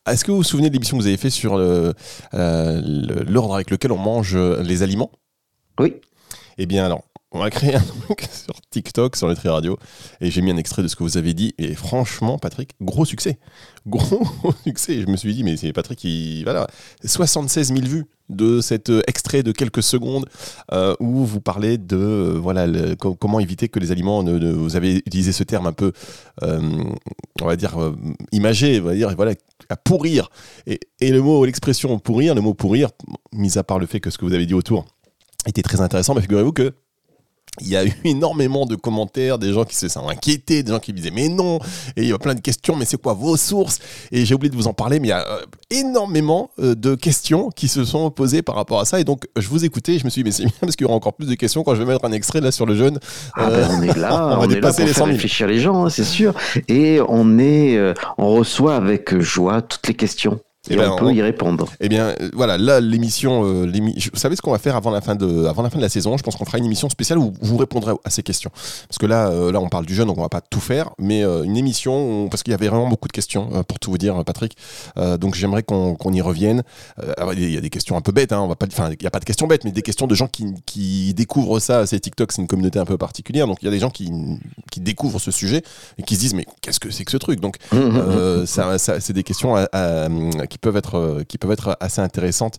Est-ce 0.06 0.24
que 0.24 0.30
vous 0.30 0.38
vous 0.38 0.44
souvenez 0.44 0.68
de 0.68 0.74
l'émission 0.74 0.96
que 0.96 1.02
vous 1.02 1.08
avez 1.08 1.16
fait 1.16 1.30
sur 1.30 1.54
euh, 1.56 1.92
l'ordre 2.32 3.54
avec 3.54 3.70
lequel 3.70 3.92
on 3.92 3.98
mange 3.98 4.36
les 4.36 4.82
aliments? 4.82 5.12
Oui. 5.78 5.94
Eh 6.58 6.66
bien, 6.66 6.84
alors, 6.84 7.04
on 7.32 7.38
va 7.38 7.50
créer 7.50 7.76
un 7.76 7.80
truc 7.80 8.26
sur 8.32 8.54
TikTok, 8.70 9.16
sur 9.16 9.28
Nutri 9.28 9.48
Radio, 9.48 9.78
et 10.20 10.30
j'ai 10.30 10.42
mis 10.42 10.50
un 10.50 10.56
extrait 10.56 10.82
de 10.82 10.88
ce 10.88 10.96
que 10.96 11.04
vous 11.04 11.16
avez 11.16 11.32
dit. 11.32 11.54
Et 11.58 11.74
franchement, 11.74 12.38
Patrick, 12.38 12.72
gros 12.80 13.04
succès. 13.04 13.38
Gros 13.86 14.24
succès. 14.64 15.00
Je 15.00 15.06
me 15.06 15.16
suis 15.16 15.34
dit, 15.34 15.44
mais 15.44 15.56
c'est 15.56 15.72
Patrick 15.72 15.98
qui. 15.98 16.42
Voilà. 16.44 16.66
76 17.04 17.68
000 17.68 17.80
vues 17.86 18.06
de 18.30 18.60
cet 18.60 18.90
euh, 18.90 19.02
extrait 19.06 19.42
de 19.42 19.52
quelques 19.52 19.82
secondes 19.82 20.26
euh, 20.72 20.94
où 21.00 21.24
vous 21.24 21.40
parlez 21.40 21.76
de 21.76 21.96
euh, 21.96 22.38
voilà 22.40 22.66
comment 22.96 23.40
éviter 23.40 23.68
que 23.68 23.78
les 23.78 23.92
aliments 23.92 24.22
ne, 24.22 24.52
vous 24.52 24.76
avez 24.76 24.96
utilisé 24.96 25.32
ce 25.32 25.42
terme 25.42 25.66
un 25.66 25.72
peu 25.72 25.92
on 26.42 27.44
va 27.44 27.56
dire 27.56 27.76
imagé 28.32 28.80
on 28.80 28.84
va 28.84 28.94
dire 28.94 29.14
voilà 29.14 29.32
à 29.68 29.76
pourrir. 29.76 30.30
Et, 30.66 30.80
et 31.00 31.10
le 31.10 31.20
mot 31.20 31.44
l'expression 31.44 31.98
pourrir 31.98 32.34
le 32.34 32.40
mot 32.40 32.54
pourrir 32.54 32.90
mis 33.32 33.58
à 33.58 33.64
part 33.64 33.78
le 33.78 33.86
fait 33.86 34.00
que 34.00 34.10
ce 34.10 34.18
que 34.18 34.24
vous 34.24 34.32
avez 34.32 34.46
dit 34.46 34.54
autour 34.54 34.84
était 35.46 35.62
très 35.62 35.80
intéressant 35.80 36.14
mais 36.14 36.22
figurez-vous 36.22 36.52
que 36.52 36.72
il 37.60 37.68
y 37.68 37.76
a 37.76 37.84
eu 37.84 37.92
énormément 38.04 38.64
de 38.66 38.76
commentaires, 38.76 39.38
des 39.38 39.52
gens 39.52 39.64
qui 39.64 39.76
se 39.76 39.88
sont 39.88 40.08
inquiétés, 40.08 40.62
des 40.62 40.72
gens 40.72 40.78
qui 40.78 40.92
me 40.92 40.96
disaient 40.96 41.10
mais 41.10 41.28
non, 41.28 41.58
et 41.96 42.02
il 42.02 42.08
y 42.08 42.12
a 42.12 42.18
plein 42.18 42.34
de 42.34 42.40
questions, 42.40 42.76
mais 42.76 42.84
c'est 42.84 43.00
quoi 43.00 43.12
vos 43.12 43.36
sources? 43.36 43.78
Et 44.12 44.24
j'ai 44.24 44.34
oublié 44.34 44.50
de 44.50 44.56
vous 44.56 44.68
en 44.68 44.72
parler, 44.72 45.00
mais 45.00 45.08
il 45.08 45.10
y 45.10 45.14
a 45.14 45.26
euh, 45.26 45.40
énormément 45.70 46.50
euh, 46.58 46.74
de 46.74 46.94
questions 46.94 47.50
qui 47.50 47.68
se 47.68 47.84
sont 47.84 48.10
posées 48.10 48.42
par 48.42 48.54
rapport 48.54 48.80
à 48.80 48.84
ça, 48.84 49.00
et 49.00 49.04
donc 49.04 49.26
je 49.36 49.48
vous 49.48 49.64
écoutais, 49.64 49.98
je 49.98 50.04
me 50.04 50.10
suis 50.10 50.22
dit 50.22 50.28
mais 50.28 50.32
c'est 50.32 50.44
bien 50.44 50.52
parce 50.60 50.76
qu'il 50.76 50.84
y 50.84 50.88
aura 50.88 50.96
encore 50.96 51.14
plus 51.14 51.26
de 51.26 51.34
questions 51.34 51.64
quand 51.64 51.74
je 51.74 51.82
vais 51.82 51.92
mettre 51.92 52.04
un 52.04 52.12
extrait 52.12 52.40
là 52.40 52.52
sur 52.52 52.66
le 52.66 52.74
jeune. 52.74 52.98
Ah 53.34 53.50
ben 53.50 53.68
on 53.72 53.82
est 53.82 53.96
là, 53.96 54.38
on, 54.40 54.48
est 54.48 54.60
là 54.60 54.72
pour 54.72 54.88
faire 54.88 55.06
réfléchir 55.06 55.46
les 55.46 55.58
gens, 55.58 55.84
hein, 55.84 55.90
c'est 55.90 56.04
sûr, 56.04 56.34
et 56.68 57.00
on 57.08 57.38
est, 57.38 57.78
on 58.16 58.28
reçoit 58.28 58.76
avec 58.76 59.18
joie 59.18 59.62
toutes 59.62 59.86
les 59.88 59.94
questions. 59.94 60.40
Et, 60.68 60.76
ben, 60.76 60.90
on 60.90 60.96
peut 60.96 61.12
y 61.14 61.22
répondre. 61.22 61.66
Eh 61.80 61.88
bien, 61.88 62.08
euh, 62.08 62.30
voilà, 62.34 62.58
là, 62.58 62.80
l'émission, 62.80 63.44
euh, 63.46 63.66
vous 64.12 64.18
savez 64.18 64.36
ce 64.36 64.42
qu'on 64.42 64.50
va 64.50 64.58
faire 64.58 64.76
avant 64.76 64.90
la 64.90 65.00
fin 65.00 65.14
de, 65.14 65.46
avant 65.46 65.62
la 65.62 65.70
fin 65.70 65.78
de 65.78 65.82
la 65.82 65.88
saison? 65.88 66.18
Je 66.18 66.22
pense 66.22 66.36
qu'on 66.36 66.44
fera 66.44 66.58
une 66.58 66.66
émission 66.66 66.90
spéciale 66.90 67.18
où 67.18 67.32
vous 67.40 67.56
répondrez 67.56 67.92
à 68.04 68.10
ces 68.10 68.22
questions. 68.22 68.50
Parce 68.86 68.98
que 68.98 69.06
là, 69.06 69.28
euh, 69.28 69.52
là, 69.52 69.60
on 69.60 69.70
parle 69.70 69.86
du 69.86 69.94
jeune, 69.94 70.08
donc 70.08 70.18
on 70.18 70.22
va 70.22 70.28
pas 70.28 70.42
tout 70.42 70.60
faire, 70.60 70.90
mais 70.98 71.22
une 71.22 71.56
émission 71.56 72.28
parce 72.30 72.42
qu'il 72.42 72.50
y 72.50 72.54
avait 72.54 72.68
vraiment 72.68 72.88
beaucoup 72.88 73.08
de 73.08 73.12
questions 73.12 73.64
pour 73.64 73.78
tout 73.78 73.90
vous 73.90 73.98
dire, 73.98 74.22
Patrick. 74.24 74.56
donc 75.18 75.34
j'aimerais 75.34 75.62
qu'on 75.62 76.12
y 76.12 76.20
revienne. 76.20 76.62
il 77.32 77.50
y 77.50 77.56
a 77.56 77.60
des 77.60 77.70
questions 77.70 77.96
un 77.96 78.00
peu 78.00 78.12
bêtes, 78.12 78.32
hein, 78.32 78.40
on 78.40 78.48
va 78.48 78.56
pas, 78.56 78.66
enfin, 78.66 78.90
il 78.90 79.02
y 79.02 79.06
a 79.06 79.10
pas 79.10 79.20
de 79.20 79.24
questions 79.24 79.46
bêtes, 79.46 79.64
mais 79.64 79.72
des 79.72 79.82
questions 79.82 80.06
de 80.06 80.14
gens 80.14 80.28
qui, 80.28 80.44
qui 80.66 81.14
découvrent 81.14 81.58
ça. 81.58 81.86
C'est 81.86 82.00
TikTok, 82.00 82.32
c'est 82.32 82.42
une 82.42 82.48
communauté 82.48 82.78
un 82.78 82.84
peu 82.84 82.98
particulière, 82.98 83.46
donc 83.46 83.58
il 83.62 83.64
y 83.64 83.68
a 83.68 83.70
des 83.70 83.78
gens 83.78 83.90
qui, 83.90 84.10
qui 84.70 84.80
découvrent 84.80 85.20
ce 85.20 85.30
sujet 85.30 85.62
et 85.98 86.02
qui 86.02 86.16
se 86.16 86.20
disent 86.20 86.34
mais 86.34 86.46
qu'est-ce 86.60 86.80
que 86.80 86.90
c'est 86.90 87.04
que 87.04 87.12
ce 87.12 87.16
truc? 87.16 87.40
Donc 87.40 87.56
ça, 88.46 88.78
ça 88.78 89.00
c'est 89.00 89.12
des 89.12 89.22
questions 89.22 89.56
à, 89.56 89.68
à, 89.72 90.08
qui 90.50 90.58
peuvent 90.58 90.76
être, 90.76 90.96
euh, 90.96 91.24
qui 91.26 91.38
peuvent 91.38 91.52
être 91.52 91.76
assez 91.80 92.02
intéressantes 92.02 92.58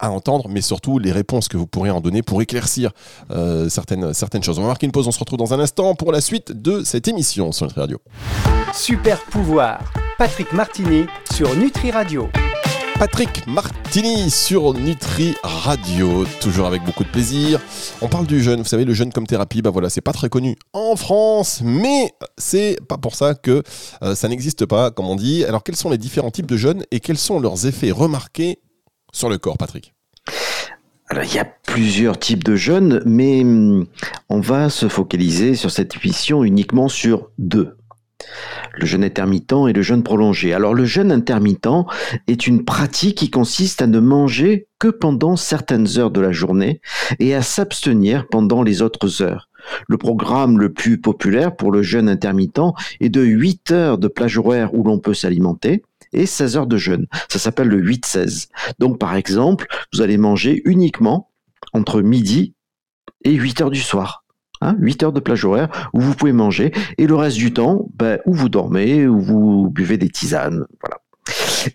à 0.00 0.10
entendre, 0.10 0.48
mais 0.48 0.62
surtout 0.62 0.98
les 0.98 1.12
réponses 1.12 1.46
que 1.46 1.56
vous 1.56 1.66
pourrez 1.66 1.90
en 1.90 2.00
donner 2.00 2.22
pour 2.22 2.42
éclaircir 2.42 2.90
euh, 3.30 3.68
certaines, 3.68 4.14
certaines 4.14 4.42
choses. 4.42 4.58
On 4.58 4.62
va 4.62 4.68
marquer 4.68 4.86
une 4.86 4.92
pause, 4.92 5.06
on 5.06 5.12
se 5.12 5.18
retrouve 5.18 5.38
dans 5.38 5.54
un 5.54 5.60
instant 5.60 5.94
pour 5.94 6.10
la 6.10 6.20
suite 6.20 6.52
de 6.52 6.82
cette 6.82 7.06
émission 7.06 7.52
sur 7.52 7.66
Nutri 7.66 7.80
Radio. 7.80 8.00
Super 8.72 9.20
pouvoir, 9.26 9.80
Patrick 10.18 10.52
Martini 10.52 11.04
sur 11.32 11.54
Nutri 11.54 11.90
Radio. 11.90 12.28
Patrick 13.00 13.46
Martini 13.46 14.30
sur 14.30 14.74
Nutri 14.74 15.34
Radio, 15.42 16.26
toujours 16.38 16.66
avec 16.66 16.84
beaucoup 16.84 17.02
de 17.02 17.08
plaisir. 17.08 17.58
On 18.02 18.08
parle 18.08 18.26
du 18.26 18.42
jeûne, 18.42 18.58
vous 18.58 18.66
savez, 18.66 18.84
le 18.84 18.92
jeûne 18.92 19.10
comme 19.10 19.26
thérapie, 19.26 19.62
bah 19.62 19.70
voilà, 19.70 19.88
c'est 19.88 20.02
pas 20.02 20.12
très 20.12 20.28
connu 20.28 20.54
en 20.74 20.96
France, 20.96 21.62
mais 21.64 22.12
c'est 22.36 22.76
pas 22.90 22.98
pour 22.98 23.14
ça 23.14 23.34
que 23.34 23.62
euh, 24.02 24.14
ça 24.14 24.28
n'existe 24.28 24.66
pas, 24.66 24.90
comme 24.90 25.06
on 25.06 25.16
dit. 25.16 25.46
Alors, 25.46 25.64
quels 25.64 25.76
sont 25.76 25.88
les 25.88 25.96
différents 25.96 26.30
types 26.30 26.44
de 26.44 26.58
jeûne 26.58 26.84
et 26.90 27.00
quels 27.00 27.16
sont 27.16 27.40
leurs 27.40 27.66
effets 27.66 27.90
remarqués 27.90 28.58
sur 29.14 29.30
le 29.30 29.38
corps, 29.38 29.56
Patrick? 29.56 29.94
Alors, 31.08 31.24
il 31.24 31.34
y 31.34 31.38
a 31.38 31.46
plusieurs 31.46 32.18
types 32.18 32.44
de 32.44 32.54
jeûnes, 32.54 33.02
mais 33.06 33.40
hum, 33.40 33.86
on 34.28 34.40
va 34.40 34.68
se 34.68 34.90
focaliser 34.90 35.54
sur 35.54 35.70
cette 35.70 35.96
émission 35.96 36.44
uniquement 36.44 36.88
sur 36.90 37.30
deux 37.38 37.78
le 38.80 38.86
jeûne 38.86 39.04
intermittent 39.04 39.68
et 39.68 39.72
le 39.72 39.82
jeûne 39.82 40.02
prolongé. 40.02 40.52
Alors 40.52 40.74
le 40.74 40.84
jeûne 40.84 41.12
intermittent 41.12 41.68
est 42.26 42.46
une 42.46 42.64
pratique 42.64 43.18
qui 43.18 43.30
consiste 43.30 43.82
à 43.82 43.86
ne 43.86 44.00
manger 44.00 44.68
que 44.78 44.88
pendant 44.88 45.36
certaines 45.36 45.98
heures 45.98 46.10
de 46.10 46.20
la 46.20 46.32
journée 46.32 46.80
et 47.18 47.34
à 47.34 47.42
s'abstenir 47.42 48.26
pendant 48.28 48.62
les 48.62 48.82
autres 48.82 49.22
heures. 49.22 49.48
Le 49.88 49.98
programme 49.98 50.58
le 50.58 50.72
plus 50.72 51.00
populaire 51.00 51.54
pour 51.54 51.70
le 51.70 51.82
jeûne 51.82 52.08
intermittent 52.08 52.74
est 53.00 53.10
de 53.10 53.22
8 53.22 53.70
heures 53.72 53.98
de 53.98 54.08
plage 54.08 54.38
horaire 54.38 54.74
où 54.74 54.82
l'on 54.82 54.98
peut 54.98 55.14
s'alimenter 55.14 55.82
et 56.12 56.26
16 56.26 56.56
heures 56.56 56.66
de 56.66 56.76
jeûne. 56.76 57.06
Ça 57.28 57.38
s'appelle 57.38 57.68
le 57.68 57.82
8-16. 57.82 58.48
Donc 58.78 58.98
par 58.98 59.14
exemple, 59.14 59.66
vous 59.92 60.00
allez 60.00 60.16
manger 60.16 60.62
uniquement 60.64 61.30
entre 61.72 62.00
midi 62.00 62.54
et 63.24 63.32
8 63.32 63.60
heures 63.60 63.70
du 63.70 63.80
soir. 63.80 64.24
8 64.62 65.02
hein, 65.02 65.06
heures 65.06 65.12
de 65.12 65.20
plage 65.20 65.44
horaire 65.44 65.90
où 65.92 66.00
vous 66.00 66.14
pouvez 66.14 66.32
manger 66.32 66.72
et 66.98 67.06
le 67.06 67.14
reste 67.14 67.36
du 67.36 67.52
temps, 67.52 67.88
ben, 67.94 68.18
où 68.26 68.34
vous 68.34 68.48
dormez, 68.48 69.06
où 69.06 69.20
vous 69.20 69.70
buvez 69.70 69.96
des 69.96 70.08
tisanes. 70.08 70.66
Voilà. 70.80 70.98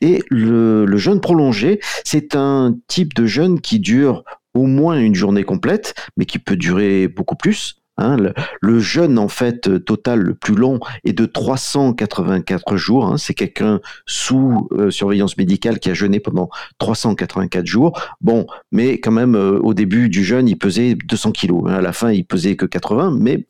Et 0.01 0.23
le, 0.29 0.85
le 0.85 0.97
jeûne 0.97 1.21
prolongé, 1.21 1.79
c'est 2.03 2.35
un 2.35 2.75
type 2.87 3.13
de 3.13 3.25
jeûne 3.25 3.61
qui 3.61 3.79
dure 3.79 4.23
au 4.53 4.65
moins 4.65 4.99
une 4.99 5.15
journée 5.15 5.43
complète, 5.43 5.93
mais 6.17 6.25
qui 6.25 6.39
peut 6.39 6.55
durer 6.55 7.07
beaucoup 7.07 7.35
plus. 7.35 7.81
Hein, 7.97 8.17
le, 8.61 8.79
jeûne 8.79 9.17
en 9.17 9.29
fait 9.29 9.69
euh, 9.69 9.79
total 9.79 10.19
le 10.19 10.35
plus 10.35 10.55
long 10.55 10.79
est 11.05 11.13
de 11.13 11.25
384 11.25 12.75
jours. 12.75 13.05
Hein. 13.05 13.17
c'est 13.17 13.33
quelqu'un 13.33 13.79
sous 14.05 14.67
euh, 14.73 14.91
surveillance 14.91 15.37
médicale 15.37 15.79
qui 15.79 15.89
a 15.89 15.93
jeûné 15.93 16.19
pendant 16.19 16.49
384 16.79 17.65
jours. 17.65 17.97
Bon, 18.19 18.47
mais 18.73 18.99
quand 18.99 19.11
même 19.11 19.35
euh, 19.35 19.59
au 19.59 19.73
début 19.73 20.09
du 20.09 20.25
jeûne, 20.25 20.49
il 20.49 20.57
pesait 20.57 20.95
200 20.95 21.31
kilos. 21.31 21.63
Hein. 21.67 21.75
à 21.75 21.81
la 21.81 21.93
fin, 21.93 22.11
il 22.11 22.25
pesait 22.25 22.57
que 22.57 22.65
80, 22.65 23.17
mais 23.17 23.45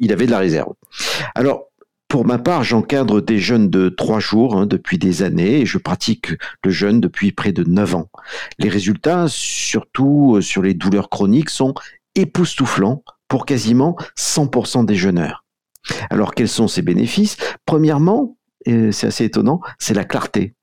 il 0.00 0.12
avait 0.12 0.26
de 0.26 0.30
la 0.30 0.38
réserve. 0.38 0.72
Alors 1.34 1.66
pour 2.08 2.24
ma 2.24 2.38
part, 2.38 2.64
j'encadre 2.64 3.20
des 3.20 3.38
jeûnes 3.38 3.68
de 3.68 3.90
trois 3.90 4.18
jours 4.18 4.66
depuis 4.66 4.98
des 4.98 5.22
années 5.22 5.60
et 5.60 5.66
je 5.66 5.76
pratique 5.76 6.32
le 6.64 6.70
jeûne 6.70 7.00
depuis 7.00 7.32
près 7.32 7.52
de 7.52 7.64
9 7.64 7.94
ans. 7.96 8.10
Les 8.58 8.70
résultats, 8.70 9.26
surtout 9.28 10.38
sur 10.40 10.62
les 10.62 10.72
douleurs 10.72 11.10
chroniques, 11.10 11.50
sont 11.50 11.74
époustouflants 12.14 13.04
pour 13.28 13.46
quasiment 13.46 13.96
100% 14.18 14.84
des 14.84 14.96
jeûneurs. 14.96 15.44
Alors 16.10 16.34
quels 16.34 16.48
sont 16.48 16.68
ces 16.68 16.82
bénéfices? 16.82 17.36
Premièrement, 17.64 18.36
c'est 18.66 19.06
assez 19.06 19.24
étonnant, 19.24 19.60
c'est 19.78 19.94
la 19.94 20.04
clarté. 20.04 20.54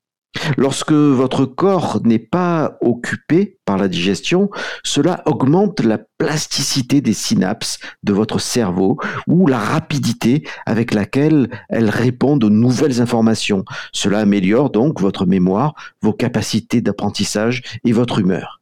Lorsque 0.58 0.92
votre 0.92 1.46
corps 1.46 2.00
n'est 2.04 2.18
pas 2.18 2.76
occupé 2.82 3.58
par 3.64 3.78
la 3.78 3.88
digestion, 3.88 4.50
cela 4.84 5.22
augmente 5.24 5.80
la 5.80 5.98
plasticité 6.18 7.00
des 7.00 7.14
synapses 7.14 7.78
de 8.02 8.12
votre 8.12 8.38
cerveau 8.38 8.98
ou 9.26 9.46
la 9.46 9.58
rapidité 9.58 10.46
avec 10.66 10.92
laquelle 10.92 11.48
elles 11.70 11.88
répondent 11.88 12.44
aux 12.44 12.50
nouvelles 12.50 13.00
informations. 13.00 13.64
Cela 13.92 14.18
améliore 14.18 14.68
donc 14.68 15.00
votre 15.00 15.24
mémoire, 15.24 15.74
vos 16.02 16.12
capacités 16.12 16.82
d'apprentissage 16.82 17.62
et 17.84 17.92
votre 17.92 18.18
humeur. 18.18 18.60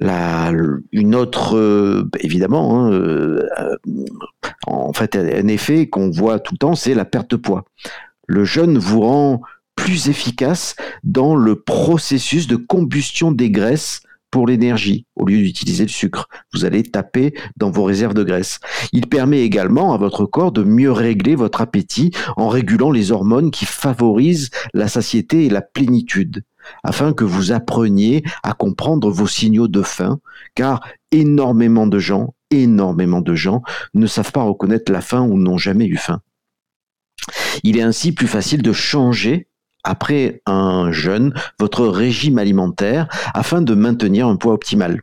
Une 0.00 1.14
autre, 1.14 1.56
euh, 1.56 2.08
évidemment, 2.20 2.80
hein, 2.80 2.92
euh, 2.92 3.46
en 4.66 4.92
fait, 4.92 5.16
un 5.16 5.48
effet 5.48 5.88
qu'on 5.88 6.10
voit 6.10 6.40
tout 6.40 6.54
le 6.54 6.58
temps, 6.58 6.74
c'est 6.74 6.94
la 6.94 7.04
perte 7.04 7.30
de 7.30 7.36
poids. 7.36 7.64
Le 8.26 8.44
jeûne 8.44 8.78
vous 8.78 9.00
rend 9.00 9.42
plus 9.76 10.08
efficace 10.08 10.76
dans 11.04 11.34
le 11.34 11.56
processus 11.56 12.46
de 12.46 12.56
combustion 12.56 13.32
des 13.32 13.50
graisses 13.50 14.02
pour 14.30 14.46
l'énergie 14.46 15.06
au 15.16 15.26
lieu 15.26 15.38
d'utiliser 15.38 15.84
le 15.84 15.90
sucre. 15.90 16.28
Vous 16.54 16.64
allez 16.64 16.82
taper 16.82 17.34
dans 17.56 17.70
vos 17.70 17.84
réserves 17.84 18.14
de 18.14 18.22
graisse. 18.22 18.60
Il 18.92 19.08
permet 19.08 19.40
également 19.40 19.92
à 19.92 19.98
votre 19.98 20.24
corps 20.24 20.52
de 20.52 20.62
mieux 20.62 20.92
régler 20.92 21.34
votre 21.34 21.60
appétit 21.60 22.12
en 22.36 22.48
régulant 22.48 22.90
les 22.90 23.10
hormones 23.10 23.50
qui 23.50 23.64
favorisent 23.64 24.50
la 24.72 24.88
satiété 24.88 25.46
et 25.46 25.50
la 25.50 25.62
plénitude 25.62 26.44
afin 26.82 27.12
que 27.12 27.24
vous 27.24 27.52
appreniez 27.52 28.22
à 28.42 28.52
comprendre 28.52 29.10
vos 29.10 29.26
signaux 29.26 29.68
de 29.68 29.82
faim, 29.82 30.20
car 30.54 30.80
énormément 31.12 31.86
de 31.86 31.98
gens, 31.98 32.34
énormément 32.50 33.20
de 33.20 33.34
gens 33.34 33.62
ne 33.94 34.06
savent 34.06 34.32
pas 34.32 34.42
reconnaître 34.42 34.90
la 34.92 35.00
faim 35.00 35.22
ou 35.22 35.38
n'ont 35.38 35.58
jamais 35.58 35.86
eu 35.86 35.96
faim. 35.96 36.20
Il 37.62 37.76
est 37.76 37.82
ainsi 37.82 38.12
plus 38.12 38.26
facile 38.26 38.62
de 38.62 38.72
changer 38.72 39.48
après 39.84 40.42
un 40.46 40.92
jeûne 40.92 41.34
votre 41.58 41.86
régime 41.86 42.38
alimentaire 42.38 43.08
afin 43.34 43.62
de 43.62 43.74
maintenir 43.74 44.26
un 44.26 44.36
poids 44.36 44.54
optimal. 44.54 45.00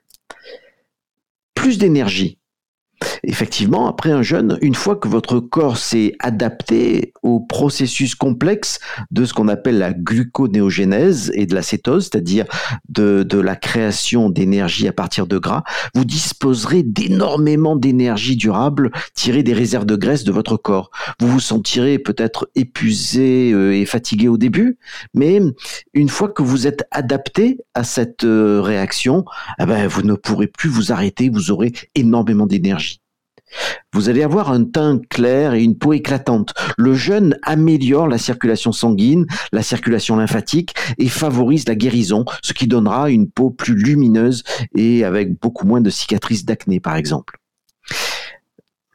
Plus 1.56 1.78
d'énergie, 1.78 2.38
Effectivement, 3.24 3.88
après 3.88 4.12
un 4.12 4.22
jeûne, 4.22 4.58
une 4.62 4.75
fois 4.75 4.96
que 4.96 5.08
votre 5.08 5.39
corps 5.39 5.77
s'est 5.77 6.13
adapté 6.20 7.13
au 7.24 7.39
processus 7.39 8.16
complexe 8.16 8.80
de 9.12 9.25
ce 9.25 9.34
qu'on 9.34 9.48
appelle 9.48 9.77
la 9.77 9.94
gluconéogénèse 9.94 11.32
et 11.34 11.46
de 11.46 11.56
la 11.56 11.62
cétose, 11.62 12.06
c'est-à-dire 12.06 12.46
de, 12.89 13.25
la 13.38 13.56
création 13.56 14.30
d'énergie 14.30 14.88
à 14.88 14.94
partir 14.94 15.27
de 15.27 15.38
gras, 15.38 15.63
vous 15.94 16.06
disposerez 16.06 16.84
d'énormément 16.84 17.75
d'énergie 17.75 18.36
durable 18.36 18.92
tirée 19.13 19.44
des 19.44 19.54
réserves 19.54 19.86
de 19.86 19.96
graisse 19.96 20.24
de 20.24 20.32
votre 20.32 20.58
corps. 20.58 20.89
Vous 21.20 21.27
vous 21.27 21.39
sentirez 21.39 22.00
peut-être 22.00 22.50
épuisé 22.56 23.51
euh, 23.51 23.75
et 23.75 23.86
fatigué 23.86 24.27
au 24.27 24.38
début, 24.38 24.80
mais 25.13 25.39
une 25.94 26.10
fois 26.10 26.30
que 26.30 26.42
vous 26.42 26.66
êtes 26.66 26.88
adapté 26.92 27.60
à 27.74 27.84
cette 27.84 28.24
euh, 28.24 28.62
réaction, 28.62 29.24
eh 29.60 29.66
ben, 29.66 29.88
vous 29.88 30.01
ne 30.01 30.16
pourrez 30.16 30.48
plus 30.48 30.70
vous 30.70 30.92
arrêter, 30.92 31.30
vous 31.30 31.51
aurez 31.51 31.74
énormément 31.94 32.48
d'énergie. 32.48 32.87
Vous 33.94 34.10
allez 34.10 34.24
avoir 34.24 34.51
un 34.51 34.63
teint 34.63 35.00
clair 35.10 35.54
et 35.54 35.63
une 35.63 35.77
peau 35.77 35.94
éclatante. 35.94 36.54
Le 36.77 36.94
jeûne 36.94 37.38
améliore 37.44 38.08
la 38.08 38.18
circulation 38.18 38.72
sanguine, 38.72 39.25
la 39.51 39.63
circulation 39.63 40.18
lymphatique 40.18 40.74
et 40.98 41.10
favorise 41.10 41.68
la 41.68 41.75
guérison, 41.75 42.25
ce 42.44 42.54
qui 42.54 42.68
donnera 42.68 43.10
une 43.10 43.30
peau 43.30 43.50
plus 43.50 43.75
lumineuse 43.75 44.44
et 44.75 45.04
avec 45.04 45.39
beaucoup 45.39 45.66
moins 45.66 45.82
de 45.82 45.89
cicatrices 45.89 46.46
d'acné, 46.46 46.80
par 46.80 46.96
exemple. 46.96 47.38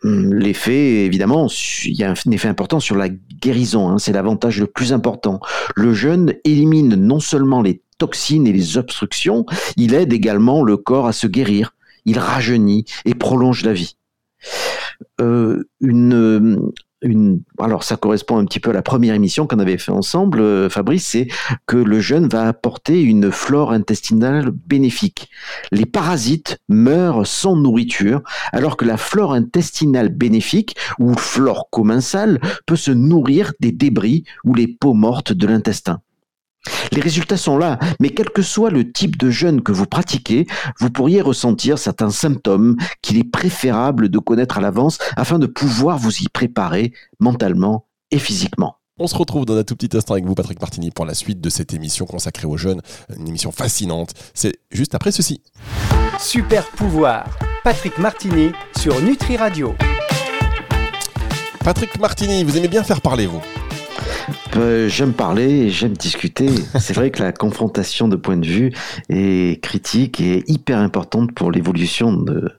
Hum, 0.04 0.34
l'effet, 0.34 1.04
évidemment, 1.04 1.48
il 1.84 1.96
y 1.96 2.04
a 2.04 2.10
un 2.10 2.30
effet 2.30 2.48
important 2.48 2.80
sur 2.80 2.96
la 2.96 3.08
guérison, 3.08 3.88
hein, 3.88 3.98
c'est 3.98 4.12
l'avantage 4.12 4.60
le 4.60 4.66
plus 4.66 4.92
important. 4.92 5.40
Le 5.76 5.94
jeûne 5.94 6.34
élimine 6.44 6.96
non 6.96 7.20
seulement 7.20 7.62
les 7.62 7.82
toxines 7.98 8.46
et 8.46 8.52
les 8.52 8.78
obstructions, 8.78 9.46
il 9.76 9.94
aide 9.94 10.12
également 10.12 10.62
le 10.62 10.76
corps 10.76 11.06
à 11.06 11.12
se 11.12 11.26
guérir 11.26 11.72
il 12.04 12.18
rajeunit 12.18 12.84
et 13.04 13.14
prolonge 13.14 13.64
la 13.64 13.72
vie. 13.72 13.96
Euh, 15.20 15.64
une, 15.80 16.72
alors 17.58 17.82
ça 17.82 17.96
correspond 17.96 18.38
un 18.38 18.44
petit 18.44 18.60
peu 18.60 18.70
à 18.70 18.72
la 18.72 18.82
première 18.82 19.14
émission 19.14 19.46
qu'on 19.46 19.58
avait 19.58 19.78
fait 19.78 19.92
ensemble, 19.92 20.40
euh, 20.40 20.68
Fabrice, 20.68 21.06
c'est 21.06 21.28
que 21.66 21.76
le 21.76 22.00
jeûne 22.00 22.28
va 22.28 22.46
apporter 22.46 23.02
une 23.02 23.30
flore 23.30 23.72
intestinale 23.72 24.50
bénéfique. 24.50 25.28
Les 25.70 25.86
parasites 25.86 26.58
meurent 26.68 27.26
sans 27.26 27.56
nourriture, 27.56 28.22
alors 28.52 28.76
que 28.76 28.84
la 28.84 28.96
flore 28.96 29.32
intestinale 29.32 30.10
bénéfique, 30.10 30.76
ou 30.98 31.14
flore 31.14 31.68
commensale, 31.70 32.40
peut 32.66 32.76
se 32.76 32.90
nourrir 32.90 33.52
des 33.60 33.72
débris 33.72 34.24
ou 34.44 34.54
les 34.54 34.68
peaux 34.68 34.94
mortes 34.94 35.32
de 35.32 35.46
l'intestin. 35.46 36.00
Les 36.92 37.00
résultats 37.00 37.36
sont 37.36 37.58
là, 37.58 37.78
mais 38.00 38.10
quel 38.10 38.30
que 38.30 38.42
soit 38.42 38.70
le 38.70 38.92
type 38.92 39.16
de 39.16 39.30
jeûne 39.30 39.62
que 39.62 39.72
vous 39.72 39.86
pratiquez, 39.86 40.46
vous 40.78 40.90
pourriez 40.90 41.20
ressentir 41.20 41.78
certains 41.78 42.10
symptômes 42.10 42.76
qu'il 43.00 43.18
est 43.18 43.30
préférable 43.30 44.08
de 44.08 44.18
connaître 44.18 44.58
à 44.58 44.60
l'avance 44.60 44.98
afin 45.16 45.38
de 45.38 45.46
pouvoir 45.46 45.98
vous 45.98 46.18
y 46.18 46.28
préparer 46.28 46.92
mentalement 47.18 47.86
et 48.10 48.18
physiquement. 48.18 48.76
On 48.98 49.06
se 49.06 49.16
retrouve 49.16 49.46
dans 49.46 49.56
un 49.56 49.64
tout 49.64 49.74
petit 49.74 49.96
instant 49.96 50.14
avec 50.14 50.26
vous, 50.26 50.34
Patrick 50.34 50.60
Martini, 50.60 50.90
pour 50.90 51.06
la 51.06 51.14
suite 51.14 51.40
de 51.40 51.48
cette 51.48 51.72
émission 51.72 52.04
consacrée 52.04 52.46
aux 52.46 52.58
jeunes. 52.58 52.82
Une 53.18 53.26
émission 53.26 53.50
fascinante. 53.50 54.12
C'est 54.34 54.52
juste 54.70 54.94
après 54.94 55.12
ceci. 55.12 55.42
Super 56.20 56.66
pouvoir. 56.66 57.26
Patrick 57.64 57.98
Martini 57.98 58.52
sur 58.78 59.00
Nutri 59.00 59.36
Radio. 59.36 59.74
Patrick 61.64 61.98
Martini, 61.98 62.44
vous 62.44 62.56
aimez 62.56 62.68
bien 62.68 62.82
faire 62.82 63.00
parler, 63.00 63.26
vous? 63.26 63.40
Euh, 64.56 64.88
j'aime 64.88 65.12
parler, 65.12 65.70
j'aime 65.70 65.92
discuter. 65.92 66.48
C'est 66.78 66.94
vrai 66.94 67.10
que 67.10 67.22
la 67.22 67.32
confrontation 67.32 68.08
de 68.08 68.16
points 68.16 68.36
de 68.36 68.46
vue 68.46 68.72
est 69.08 69.62
critique 69.62 70.20
et 70.20 70.44
hyper 70.46 70.78
importante 70.78 71.32
pour 71.32 71.50
l'évolution 71.50 72.12
de, 72.12 72.50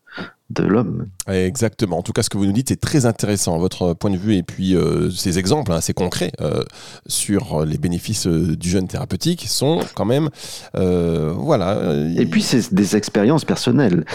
de 0.54 0.64
l'homme. 0.64 1.08
Exactement. 1.28 1.98
En 1.98 2.02
tout 2.02 2.14
cas, 2.14 2.24
ce 2.24 2.30
que 2.30 2.38
vous 2.38 2.46
nous 2.46 2.54
dites 2.54 2.72
est 2.72 2.82
très 2.82 3.06
intéressant, 3.06 3.58
votre 3.58 3.94
point 3.94 4.12
de 4.12 4.18
vue 4.18 4.36
et 4.36 4.44
puis 4.44 4.76
euh, 4.76 5.10
ces 5.10 5.40
exemples 5.40 5.72
assez 5.72 5.92
hein, 5.92 5.94
concrets 5.96 6.32
euh, 6.42 6.64
sur 7.08 7.66
les 7.66 7.78
bénéfices 7.78 8.28
euh, 8.28 8.56
du 8.56 8.70
jeûne 8.70 8.88
thérapeutique 8.88 9.46
sont 9.48 9.80
quand 9.96 10.06
même, 10.06 10.30
voilà. 10.74 11.80
Et 12.18 12.26
puis 12.26 12.42
c'est 12.42 12.74
des 12.74 12.96
expériences 12.96 13.46
personnelles. 13.46 14.06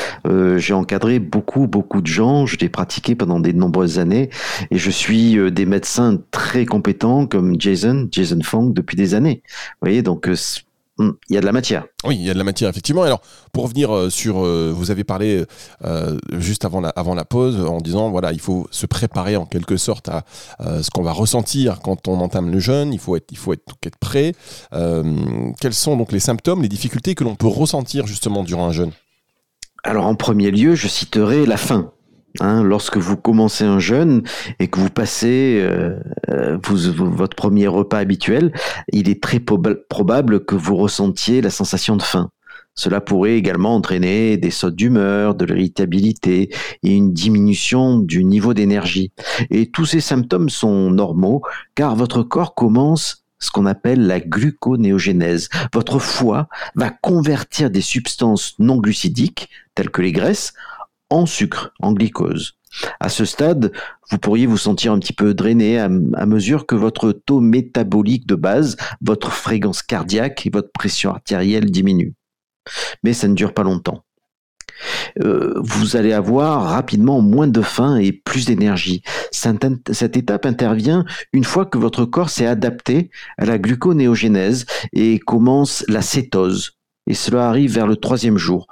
j'ai 0.56 0.74
encadré 0.74 1.18
beaucoup, 1.18 1.66
beaucoup 1.66 2.00
de 2.00 2.06
gens. 2.06 2.46
Je 2.46 2.56
l'ai 2.56 2.68
pratiqué 2.68 3.14
pendant 3.14 3.40
de 3.40 3.52
nombreuses 3.52 3.98
années 3.98 4.30
et 4.70 4.78
je 4.78 4.90
suis 4.90 5.38
des 5.50 5.66
médecins 5.66 6.18
très 6.30 6.66
compétents 6.66 7.26
comme 7.26 7.60
Jason, 7.60 8.08
Jason 8.10 8.40
Fong 8.42 8.72
depuis 8.72 8.96
des 8.96 9.14
années. 9.14 9.42
Vous 9.46 9.86
voyez, 9.86 10.02
donc 10.02 10.28
il 10.98 11.34
y 11.34 11.36
a 11.36 11.40
de 11.40 11.46
la 11.46 11.52
matière. 11.52 11.84
Oui, 12.04 12.16
il 12.16 12.24
y 12.24 12.30
a 12.30 12.32
de 12.32 12.38
la 12.38 12.44
matière, 12.44 12.68
effectivement. 12.68 13.02
Alors, 13.02 13.20
pour 13.52 13.64
revenir 13.64 13.94
euh, 13.94 14.10
sur, 14.10 14.44
euh, 14.44 14.72
vous 14.74 14.90
avez 14.90 15.04
parlé 15.04 15.44
euh, 15.84 16.18
juste 16.38 16.64
avant 16.64 16.80
la, 16.80 16.88
avant 16.90 17.14
la 17.14 17.24
pause 17.24 17.60
en 17.60 17.78
disant, 17.78 18.10
voilà, 18.10 18.32
il 18.32 18.40
faut 18.40 18.66
se 18.70 18.86
préparer 18.86 19.36
en 19.36 19.46
quelque 19.46 19.76
sorte 19.76 20.08
à 20.08 20.24
ce 20.60 20.90
qu'on 20.90 21.02
va 21.02 21.12
ressentir 21.12 21.80
quand 21.80 22.08
on 22.08 22.20
entame 22.20 22.50
le 22.50 22.58
jeûne. 22.58 22.92
Il 22.92 22.98
faut 22.98 23.16
être, 23.16 23.26
il 23.30 23.38
faut 23.38 23.52
être, 23.52 23.62
être 23.84 23.98
prêt. 23.98 24.34
quels 25.60 25.74
sont 25.74 25.96
donc 25.96 26.12
les 26.12 26.20
symptômes, 26.20 26.62
les 26.62 26.68
difficultés 26.68 27.14
que 27.14 27.24
l'on 27.24 27.36
peut 27.36 27.46
ressentir 27.46 28.06
justement 28.06 28.42
durant 28.42 28.66
un 28.66 28.72
jeûne? 28.72 28.92
Alors, 29.84 30.06
en 30.06 30.14
premier 30.14 30.50
lieu, 30.50 30.74
je 30.74 30.88
citerai 30.88 31.46
la 31.46 31.56
faim. 31.56 31.92
Hein, 32.40 32.62
lorsque 32.62 32.98
vous 32.98 33.16
commencez 33.16 33.64
un 33.64 33.80
jeûne 33.80 34.22
et 34.60 34.68
que 34.68 34.78
vous 34.78 34.90
passez 34.90 35.60
euh, 35.60 35.98
euh, 36.30 36.58
votre 36.62 37.36
premier 37.36 37.66
repas 37.66 37.98
habituel, 37.98 38.52
il 38.92 39.08
est 39.08 39.22
très 39.22 39.40
probable 39.40 40.44
que 40.44 40.54
vous 40.54 40.76
ressentiez 40.76 41.40
la 41.40 41.50
sensation 41.50 41.96
de 41.96 42.02
faim. 42.02 42.30
Cela 42.74 43.00
pourrait 43.00 43.34
également 43.34 43.74
entraîner 43.74 44.36
des 44.36 44.52
sautes 44.52 44.76
d'humeur, 44.76 45.34
de 45.34 45.44
l'irritabilité 45.44 46.54
et 46.84 46.94
une 46.94 47.12
diminution 47.12 47.98
du 47.98 48.24
niveau 48.24 48.54
d'énergie. 48.54 49.10
Et 49.50 49.68
tous 49.68 49.86
ces 49.86 50.00
symptômes 50.00 50.48
sont 50.48 50.90
normaux 50.90 51.42
car 51.74 51.96
votre 51.96 52.22
corps 52.22 52.54
commence 52.54 53.24
ce 53.40 53.50
qu'on 53.50 53.66
appelle 53.66 54.06
la 54.06 54.20
gluconéogénèse. 54.20 55.48
Votre 55.72 55.98
foie 55.98 56.48
va 56.76 56.90
convertir 56.90 57.70
des 57.70 57.80
substances 57.80 58.54
non 58.60 58.76
glucidiques, 58.76 59.48
telles 59.74 59.90
que 59.90 60.02
les 60.02 60.12
graisses, 60.12 60.54
en 61.10 61.26
sucre, 61.26 61.72
en 61.80 61.92
glycose. 61.92 62.54
À 63.00 63.08
ce 63.08 63.24
stade, 63.24 63.72
vous 64.10 64.18
pourriez 64.18 64.46
vous 64.46 64.58
sentir 64.58 64.92
un 64.92 64.98
petit 64.98 65.12
peu 65.12 65.34
drainé 65.34 65.78
à, 65.78 65.88
mesure 65.88 66.66
que 66.66 66.74
votre 66.74 67.12
taux 67.12 67.40
métabolique 67.40 68.26
de 68.26 68.34
base, 68.34 68.76
votre 69.00 69.32
fréquence 69.32 69.82
cardiaque 69.82 70.46
et 70.46 70.50
votre 70.50 70.70
pression 70.72 71.10
artérielle 71.10 71.70
diminuent. 71.70 72.14
Mais 73.02 73.14
ça 73.14 73.28
ne 73.28 73.34
dure 73.34 73.54
pas 73.54 73.62
longtemps. 73.62 74.04
Euh, 75.22 75.54
vous 75.56 75.96
allez 75.96 76.12
avoir 76.12 76.70
rapidement 76.70 77.20
moins 77.20 77.48
de 77.48 77.62
faim 77.62 77.96
et 77.96 78.12
plus 78.12 78.46
d'énergie. 78.46 79.02
Cette, 79.32 80.16
étape 80.16 80.46
intervient 80.46 81.04
une 81.32 81.44
fois 81.44 81.66
que 81.66 81.78
votre 81.78 82.04
corps 82.04 82.30
s'est 82.30 82.46
adapté 82.46 83.10
à 83.38 83.44
la 83.44 83.58
gluconéogénèse 83.58 84.66
et 84.92 85.18
commence 85.18 85.84
la 85.88 86.02
cétose. 86.02 86.72
Et 87.06 87.14
cela 87.14 87.48
arrive 87.48 87.72
vers 87.72 87.86
le 87.86 87.96
troisième 87.96 88.36
jour, 88.36 88.66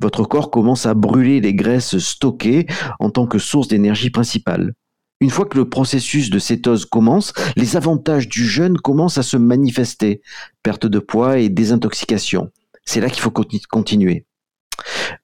votre 0.00 0.24
corps 0.24 0.50
commence 0.50 0.86
à 0.86 0.94
brûler 0.94 1.40
les 1.40 1.54
graisses 1.54 1.98
stockées 1.98 2.66
en 2.98 3.10
tant 3.10 3.26
que 3.26 3.38
source 3.38 3.68
d'énergie 3.68 4.10
principale. 4.10 4.74
Une 5.20 5.30
fois 5.30 5.46
que 5.46 5.56
le 5.56 5.68
processus 5.68 6.28
de 6.28 6.38
cétose 6.38 6.84
commence, 6.84 7.32
les 7.56 7.76
avantages 7.76 8.28
du 8.28 8.46
jeûne 8.46 8.76
commencent 8.76 9.18
à 9.18 9.22
se 9.22 9.38
manifester. 9.38 10.20
Perte 10.62 10.86
de 10.86 10.98
poids 10.98 11.38
et 11.38 11.48
désintoxication. 11.48 12.50
C'est 12.84 13.00
là 13.00 13.08
qu'il 13.08 13.22
faut 13.22 13.32
continuer. 13.70 14.26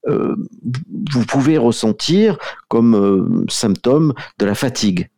Euh, 0.09 0.35
vous 1.13 1.25
pouvez 1.27 1.59
ressentir 1.59 2.39
comme 2.69 2.95
euh, 2.95 3.45
symptôme 3.49 4.15
de 4.39 4.47
la 4.47 4.55
fatigue, 4.55 5.11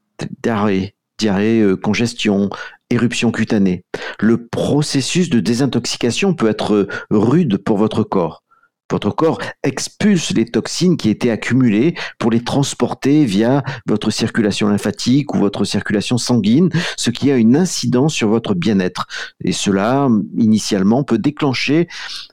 diarrhée, 0.42 0.94
diarrhée, 1.18 1.60
euh, 1.60 1.76
congestion, 1.76 2.50
éruption 2.90 3.30
cutanée. 3.30 3.84
Le 4.20 4.46
processus 4.46 5.30
de 5.30 5.40
désintoxication 5.40 6.34
peut 6.34 6.48
être 6.48 6.88
rude 7.10 7.58
pour 7.58 7.78
votre 7.78 8.02
corps. 8.02 8.43
Votre 8.90 9.10
corps 9.10 9.40
expulse 9.62 10.30
les 10.32 10.44
toxines 10.44 10.96
qui 10.96 11.08
étaient 11.08 11.30
accumulées 11.30 11.94
pour 12.18 12.30
les 12.30 12.44
transporter 12.44 13.24
via 13.24 13.62
votre 13.86 14.10
circulation 14.10 14.68
lymphatique 14.68 15.34
ou 15.34 15.38
votre 15.38 15.64
circulation 15.64 16.18
sanguine, 16.18 16.68
ce 16.96 17.10
qui 17.10 17.30
a 17.30 17.36
une 17.36 17.56
incidence 17.56 18.12
sur 18.12 18.28
votre 18.28 18.54
bien-être. 18.54 19.06
Et 19.42 19.52
cela, 19.52 20.08
initialement, 20.36 21.02
peut 21.02 21.18
déclencher 21.18 21.88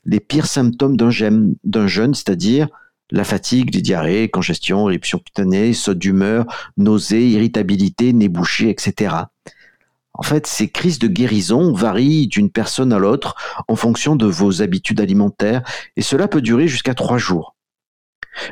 les 0.06 0.20
pires 0.20 0.46
symptômes 0.46 0.98
d'un 0.98 1.10
jeûne, 1.10 2.14
c'est-à-dire 2.14 2.68
la 3.12 3.24
fatigue, 3.24 3.74
les 3.74 3.82
diarrhées, 3.82 4.30
congestion, 4.30 4.90
éruption 4.90 5.20
cutanée, 5.20 5.74
saute 5.74 6.00
d'humeur, 6.00 6.46
nausées, 6.78 7.30
irritabilité, 7.30 8.14
nez 8.14 8.30
bouché, 8.30 8.70
etc. 8.70 9.16
En 10.22 10.24
fait, 10.24 10.46
ces 10.46 10.70
crises 10.70 11.00
de 11.00 11.08
guérison 11.08 11.74
varient 11.74 12.28
d'une 12.28 12.52
personne 12.52 12.94
à 12.94 13.00
l'autre 13.00 13.34
en 13.68 13.76
fonction 13.76 14.16
de 14.16 14.28
vos 14.28 14.62
habitudes 14.62 15.02
alimentaires 15.02 15.64
et 15.96 16.04
cela 16.04 16.28
peut 16.28 16.44
durer 16.44 16.68
jusqu'à 16.68 16.94
trois 16.94 17.18
jours. 17.18 17.56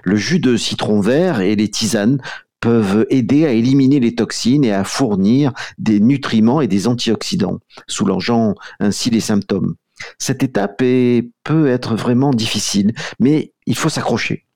Le 0.02 0.16
jus 0.16 0.40
de 0.40 0.58
citron 0.58 1.00
vert 1.00 1.42
et 1.42 1.56
les 1.56 1.70
tisanes 1.70 2.24
peuvent 2.60 3.06
aider 3.12 3.46
à 3.46 3.52
éliminer 3.52 4.00
les 4.00 4.16
toxines 4.16 4.66
et 4.66 4.74
à 4.74 4.84
fournir 4.84 5.54
des 5.78 6.00
nutriments 6.00 6.60
et 6.60 6.68
des 6.68 6.88
antioxydants, 6.88 7.60
soulageant 7.86 8.56
ainsi 8.80 9.12
les 9.12 9.22
symptômes. 9.22 9.76
Cette 10.18 10.42
étape 10.42 10.80
peut 10.80 11.68
être 11.68 11.96
vraiment 11.96 12.32
difficile, 12.32 12.94
mais 13.20 13.54
il 13.68 13.78
faut 13.78 13.90
s'accrocher. 13.90 14.48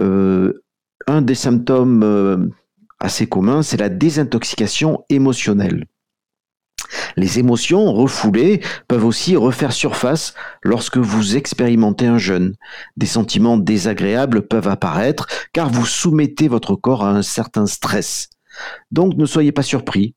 Euh, 0.00 0.62
un 1.08 1.22
des 1.22 1.34
symptômes 1.34 2.04
euh, 2.04 2.46
assez 3.00 3.26
commun, 3.26 3.62
c'est 3.62 3.76
la 3.76 3.88
désintoxication 3.88 5.04
émotionnelle. 5.08 5.86
Les 7.16 7.38
émotions 7.38 7.92
refoulées 7.92 8.60
peuvent 8.86 9.04
aussi 9.04 9.36
refaire 9.36 9.72
surface 9.72 10.34
lorsque 10.62 10.98
vous 10.98 11.36
expérimentez 11.36 12.06
un 12.06 12.18
jeûne. 12.18 12.54
Des 12.96 13.06
sentiments 13.06 13.56
désagréables 13.58 14.46
peuvent 14.46 14.68
apparaître 14.68 15.26
car 15.52 15.68
vous 15.68 15.86
soumettez 15.86 16.48
votre 16.48 16.76
corps 16.76 17.04
à 17.04 17.10
un 17.10 17.22
certain 17.22 17.66
stress. 17.66 18.30
Donc 18.90 19.14
ne 19.16 19.26
soyez 19.26 19.52
pas 19.52 19.62
surpris. 19.62 20.14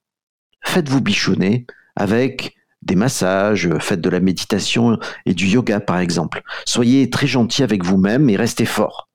Faites-vous 0.63 1.01
bichonner 1.01 1.65
avec 1.95 2.55
des 2.81 2.95
massages, 2.95 3.69
faites 3.79 4.01
de 4.01 4.09
la 4.09 4.19
méditation 4.19 4.97
et 5.25 5.33
du 5.33 5.47
yoga 5.47 5.79
par 5.79 5.99
exemple. 5.99 6.41
Soyez 6.65 7.09
très 7.09 7.27
gentil 7.27 7.63
avec 7.63 7.83
vous-même 7.83 8.29
et 8.29 8.37
restez 8.37 8.65
fort. 8.65 9.09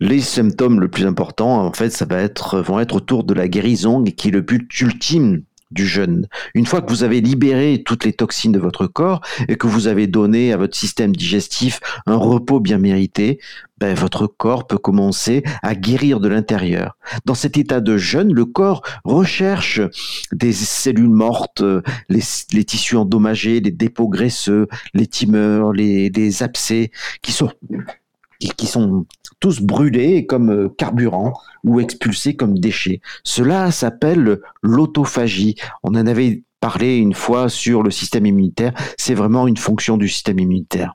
Les 0.00 0.20
symptômes 0.20 0.80
le 0.80 0.88
plus 0.88 1.06
important, 1.06 1.64
en 1.66 1.72
fait, 1.72 1.90
ça 1.90 2.04
va 2.04 2.20
être, 2.20 2.60
vont 2.60 2.78
être 2.78 2.96
autour 2.96 3.24
de 3.24 3.34
la 3.34 3.48
guérison, 3.48 4.04
qui 4.04 4.28
est 4.28 4.32
le 4.32 4.42
but 4.42 4.80
ultime 4.80 5.42
du 5.70 5.86
jeûne. 5.86 6.28
Une 6.54 6.66
fois 6.66 6.80
que 6.80 6.88
vous 6.88 7.02
avez 7.02 7.20
libéré 7.20 7.82
toutes 7.84 8.04
les 8.04 8.12
toxines 8.12 8.52
de 8.52 8.58
votre 8.58 8.86
corps 8.86 9.20
et 9.48 9.56
que 9.56 9.66
vous 9.66 9.86
avez 9.86 10.06
donné 10.06 10.52
à 10.52 10.56
votre 10.56 10.76
système 10.76 11.14
digestif 11.14 11.80
un 12.06 12.16
repos 12.16 12.60
bien 12.60 12.78
mérité, 12.78 13.38
ben, 13.78 13.94
votre 13.94 14.26
corps 14.26 14.66
peut 14.66 14.78
commencer 14.78 15.42
à 15.62 15.74
guérir 15.74 16.20
de 16.20 16.28
l'intérieur. 16.28 16.96
Dans 17.26 17.34
cet 17.34 17.56
état 17.56 17.80
de 17.80 17.96
jeûne, 17.96 18.32
le 18.32 18.44
corps 18.44 18.82
recherche 19.04 19.80
des 20.32 20.52
cellules 20.52 21.08
mortes, 21.08 21.62
les, 22.08 22.64
tissus 22.64 22.96
endommagés, 22.96 23.60
les 23.60 23.70
dépôts 23.70 24.08
graisseux, 24.08 24.68
les 24.94 25.06
tumeurs, 25.06 25.72
les, 25.72 26.08
les 26.08 26.42
abcès 26.42 26.90
qui 27.22 27.32
sont 27.32 27.50
qui 28.38 28.66
sont 28.66 29.06
tous 29.40 29.60
brûlés 29.60 30.26
comme 30.26 30.50
euh, 30.50 30.68
carburant 30.68 31.34
ou 31.64 31.80
expulsés 31.80 32.36
comme 32.36 32.58
déchets. 32.58 33.00
Cela 33.24 33.70
s'appelle 33.70 34.40
l'autophagie. 34.62 35.56
On 35.82 35.90
en 35.90 36.06
avait 36.06 36.42
parlé 36.60 36.96
une 36.96 37.14
fois 37.14 37.48
sur 37.48 37.82
le 37.82 37.90
système 37.90 38.26
immunitaire. 38.26 38.72
C'est 38.96 39.14
vraiment 39.14 39.46
une 39.46 39.56
fonction 39.56 39.96
du 39.96 40.08
système 40.08 40.38
immunitaire. 40.38 40.94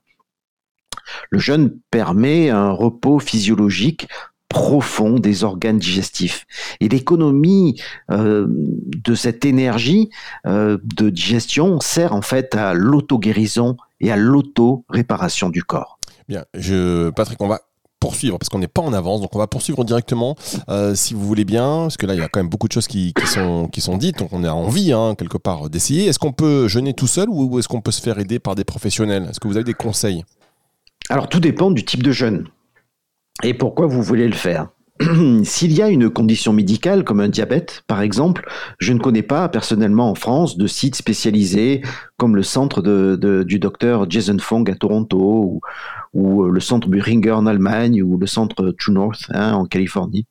Le 1.29 1.39
jeûne 1.39 1.77
permet 1.91 2.49
un 2.49 2.71
repos 2.71 3.19
physiologique 3.19 4.07
profond 4.49 5.19
des 5.19 5.43
organes 5.43 5.79
digestifs. 5.79 6.45
Et 6.79 6.87
l'économie 6.87 7.81
euh, 8.11 8.45
de 8.47 9.15
cette 9.15 9.45
énergie 9.45 10.09
euh, 10.45 10.77
de 10.83 11.09
digestion 11.09 11.79
sert 11.79 12.13
en 12.13 12.21
fait 12.21 12.55
à 12.55 12.73
l'auto-guérison 12.73 13.77
et 13.99 14.11
à 14.11 14.15
l'auto-réparation 14.15 15.49
du 15.49 15.63
corps. 15.63 15.97
Bien, 16.27 16.45
je, 16.53 17.09
Patrick, 17.09 17.41
on 17.41 17.47
va 17.47 17.61
poursuivre 17.99 18.37
parce 18.37 18.49
qu'on 18.49 18.59
n'est 18.59 18.67
pas 18.67 18.81
en 18.81 18.91
avance, 18.91 19.21
donc 19.21 19.33
on 19.33 19.39
va 19.39 19.47
poursuivre 19.47 19.85
directement 19.85 20.35
euh, 20.67 20.93
si 20.93 21.13
vous 21.13 21.25
voulez 21.25 21.45
bien, 21.45 21.83
parce 21.83 21.95
que 21.95 22.05
là 22.05 22.13
il 22.13 22.19
y 22.19 22.21
a 22.21 22.27
quand 22.27 22.41
même 22.41 22.49
beaucoup 22.49 22.67
de 22.67 22.73
choses 22.73 22.87
qui, 22.87 23.13
sont, 23.25 23.69
qui 23.69 23.79
sont 23.79 23.95
dites, 23.95 24.19
donc 24.19 24.33
on 24.33 24.43
a 24.43 24.51
envie 24.51 24.91
hein, 24.91 25.15
quelque 25.17 25.37
part 25.37 25.69
d'essayer. 25.69 26.07
Est-ce 26.07 26.19
qu'on 26.19 26.33
peut 26.33 26.67
jeûner 26.67 26.93
tout 26.93 27.07
seul 27.07 27.29
ou 27.29 27.59
est-ce 27.59 27.69
qu'on 27.69 27.79
peut 27.79 27.91
se 27.91 28.01
faire 28.01 28.19
aider 28.19 28.39
par 28.39 28.55
des 28.55 28.65
professionnels? 28.65 29.27
Est-ce 29.29 29.39
que 29.39 29.47
vous 29.47 29.55
avez 29.55 29.63
des 29.63 29.73
conseils? 29.73 30.25
Alors 31.09 31.29
tout 31.29 31.39
dépend 31.39 31.71
du 31.71 31.85
type 31.85 32.03
de 32.03 32.11
jeûne 32.11 32.47
et 33.41 33.53
pourquoi 33.53 33.87
vous 33.87 34.03
voulez 34.03 34.27
le 34.27 34.35
faire? 34.35 34.67
S'il 35.43 35.73
y 35.73 35.81
a 35.81 35.89
une 35.89 36.09
condition 36.09 36.53
médicale 36.53 37.03
comme 37.03 37.19
un 37.19 37.27
diabète, 37.27 37.83
par 37.87 38.01
exemple, 38.01 38.47
je 38.77 38.93
ne 38.93 38.99
connais 38.99 39.23
pas 39.23 39.49
personnellement 39.49 40.09
en 40.09 40.15
France 40.15 40.55
de 40.55 40.67
sites 40.67 40.95
spécialisés 40.95 41.81
comme 42.17 42.35
le 42.35 42.43
centre 42.43 42.81
du 43.43 43.59
docteur 43.59 44.09
Jason 44.09 44.37
Fong 44.39 44.69
à 44.69 44.75
Toronto 44.75 45.59
ou, 46.13 46.43
le 46.43 46.59
centre 46.59 46.89
Buringer 46.89 47.31
en 47.31 47.47
Allemagne 47.47 48.03
ou 48.03 48.17
le 48.17 48.27
centre 48.27 48.71
True 48.77 48.93
North 48.93 49.25
hein, 49.29 49.53
en 49.53 49.65
Californie. 49.65 50.27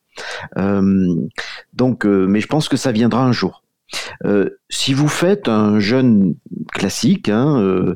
Euh, 0.59 1.16
donc, 1.72 2.07
euh, 2.07 2.27
mais 2.29 2.40
je 2.40 2.46
pense 2.46 2.68
que 2.68 2.77
ça 2.77 2.92
viendra 2.92 3.25
un 3.25 3.33
jour. 3.33 3.62
Euh, 4.25 4.51
si 4.69 4.95
vous 4.95 5.09
faites 5.09 5.49
un 5.49 5.79
jeûne 5.79 6.35
classique, 6.73 7.29
hein, 7.29 7.95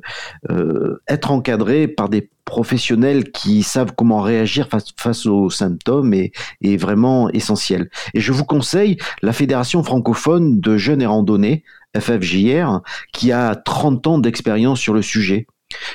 être 1.09 1.31
encadré 1.31 1.89
par 1.89 2.09
des 2.09 2.31
professionnels 2.45 3.31
qui 3.33 3.63
savent 3.63 3.93
comment 3.95 4.21
réagir 4.21 4.69
face, 4.69 5.27
aux 5.27 5.51
symptômes 5.51 6.15
est, 6.15 6.33
est, 6.63 6.77
vraiment 6.77 7.29
essentiel. 7.31 7.91
Et 8.15 8.21
je 8.21 8.33
vous 8.33 8.45
conseille 8.45 8.97
la 9.21 9.33
Fédération 9.33 9.83
francophone 9.83 10.61
de 10.61 10.77
jeunes 10.77 11.03
et 11.03 11.07
randonnées, 11.07 11.65
FFJR, 11.99 12.81
qui 13.13 13.33
a 13.33 13.55
30 13.55 14.07
ans 14.07 14.19
d'expérience 14.19 14.79
sur 14.79 14.95
le 14.95 15.03
sujet. 15.03 15.47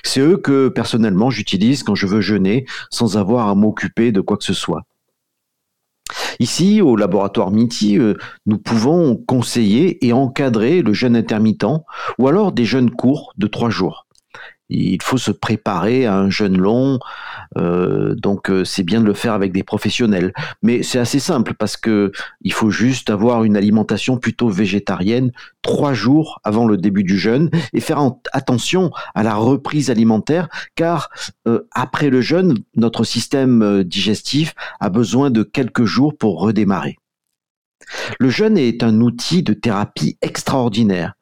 C'est 0.04 0.20
eux 0.20 0.38
que 0.38 0.68
personnellement 0.68 1.30
j'utilise 1.30 1.84
quand 1.84 1.96
je 1.96 2.08
veux 2.08 2.22
jeûner 2.22 2.66
sans 2.90 3.18
avoir 3.18 3.48
à 3.48 3.56
m'occuper 3.56 4.12
de 4.12 4.22
quoi 4.22 4.38
que 4.38 4.44
ce 4.44 4.54
soit. 4.54 4.84
Ici, 6.42 6.82
au 6.82 6.96
laboratoire 6.96 7.52
MITI, 7.52 8.00
euh, 8.00 8.16
nous 8.48 8.58
pouvons 8.58 9.16
conseiller 9.16 10.04
et 10.04 10.12
encadrer 10.12 10.82
le 10.82 10.92
jeûne 10.92 11.16
intermittent 11.16 11.84
ou 12.18 12.28
alors 12.28 12.52
des 12.52 12.66
jeûnes 12.66 12.90
courts 12.90 13.32
de 13.38 13.46
trois 13.46 13.70
jours 13.70 14.08
il 14.72 15.02
faut 15.02 15.18
se 15.18 15.32
préparer 15.32 16.06
à 16.06 16.16
un 16.16 16.30
jeûne 16.30 16.58
long, 16.58 17.00
euh, 17.58 18.16
donc 18.16 18.50
euh, 18.50 18.64
c'est 18.64 18.84
bien 18.84 19.02
de 19.02 19.06
le 19.06 19.14
faire 19.14 19.34
avec 19.34 19.52
des 19.52 19.64
professionnels. 19.64 20.34
Mais 20.64 20.84
c'est 20.84 21.00
assez 21.00 21.20
simple 21.20 21.54
parce 21.54 21.78
que 21.78 22.12
il 22.42 22.54
faut 22.54 22.72
juste 22.72 23.10
avoir 23.10 23.44
une 23.44 23.58
alimentation 23.58 24.18
plutôt 24.18 24.50
végétarienne 24.50 25.32
trois 25.62 25.94
jours 25.94 26.40
avant 26.44 26.66
le 26.66 26.78
début 26.78 27.04
du 27.04 27.18
jeûne 27.18 27.50
et 27.74 27.82
faire 27.82 28.00
attention 28.32 28.92
à 29.14 29.24
la 29.24 29.36
reprise 29.36 29.90
alimentaire 29.90 30.48
car 30.76 31.10
euh, 31.48 31.68
après 31.72 32.10
le 32.10 32.22
jeûne, 32.22 32.58
notre 32.76 33.04
système 33.04 33.84
digestif 33.84 34.56
a 34.80 34.90
besoin 34.90 35.30
de 35.30 35.44
quelques 35.44 35.86
jours 35.86 36.18
pour 36.18 36.40
redémarrer. 36.40 36.98
Le 38.20 38.30
jeûne 38.30 38.58
est 38.58 38.84
un 38.84 39.02
outil 39.02 39.44
de 39.44 39.54
thérapie 39.54 40.18
extraordinaire 40.22 41.14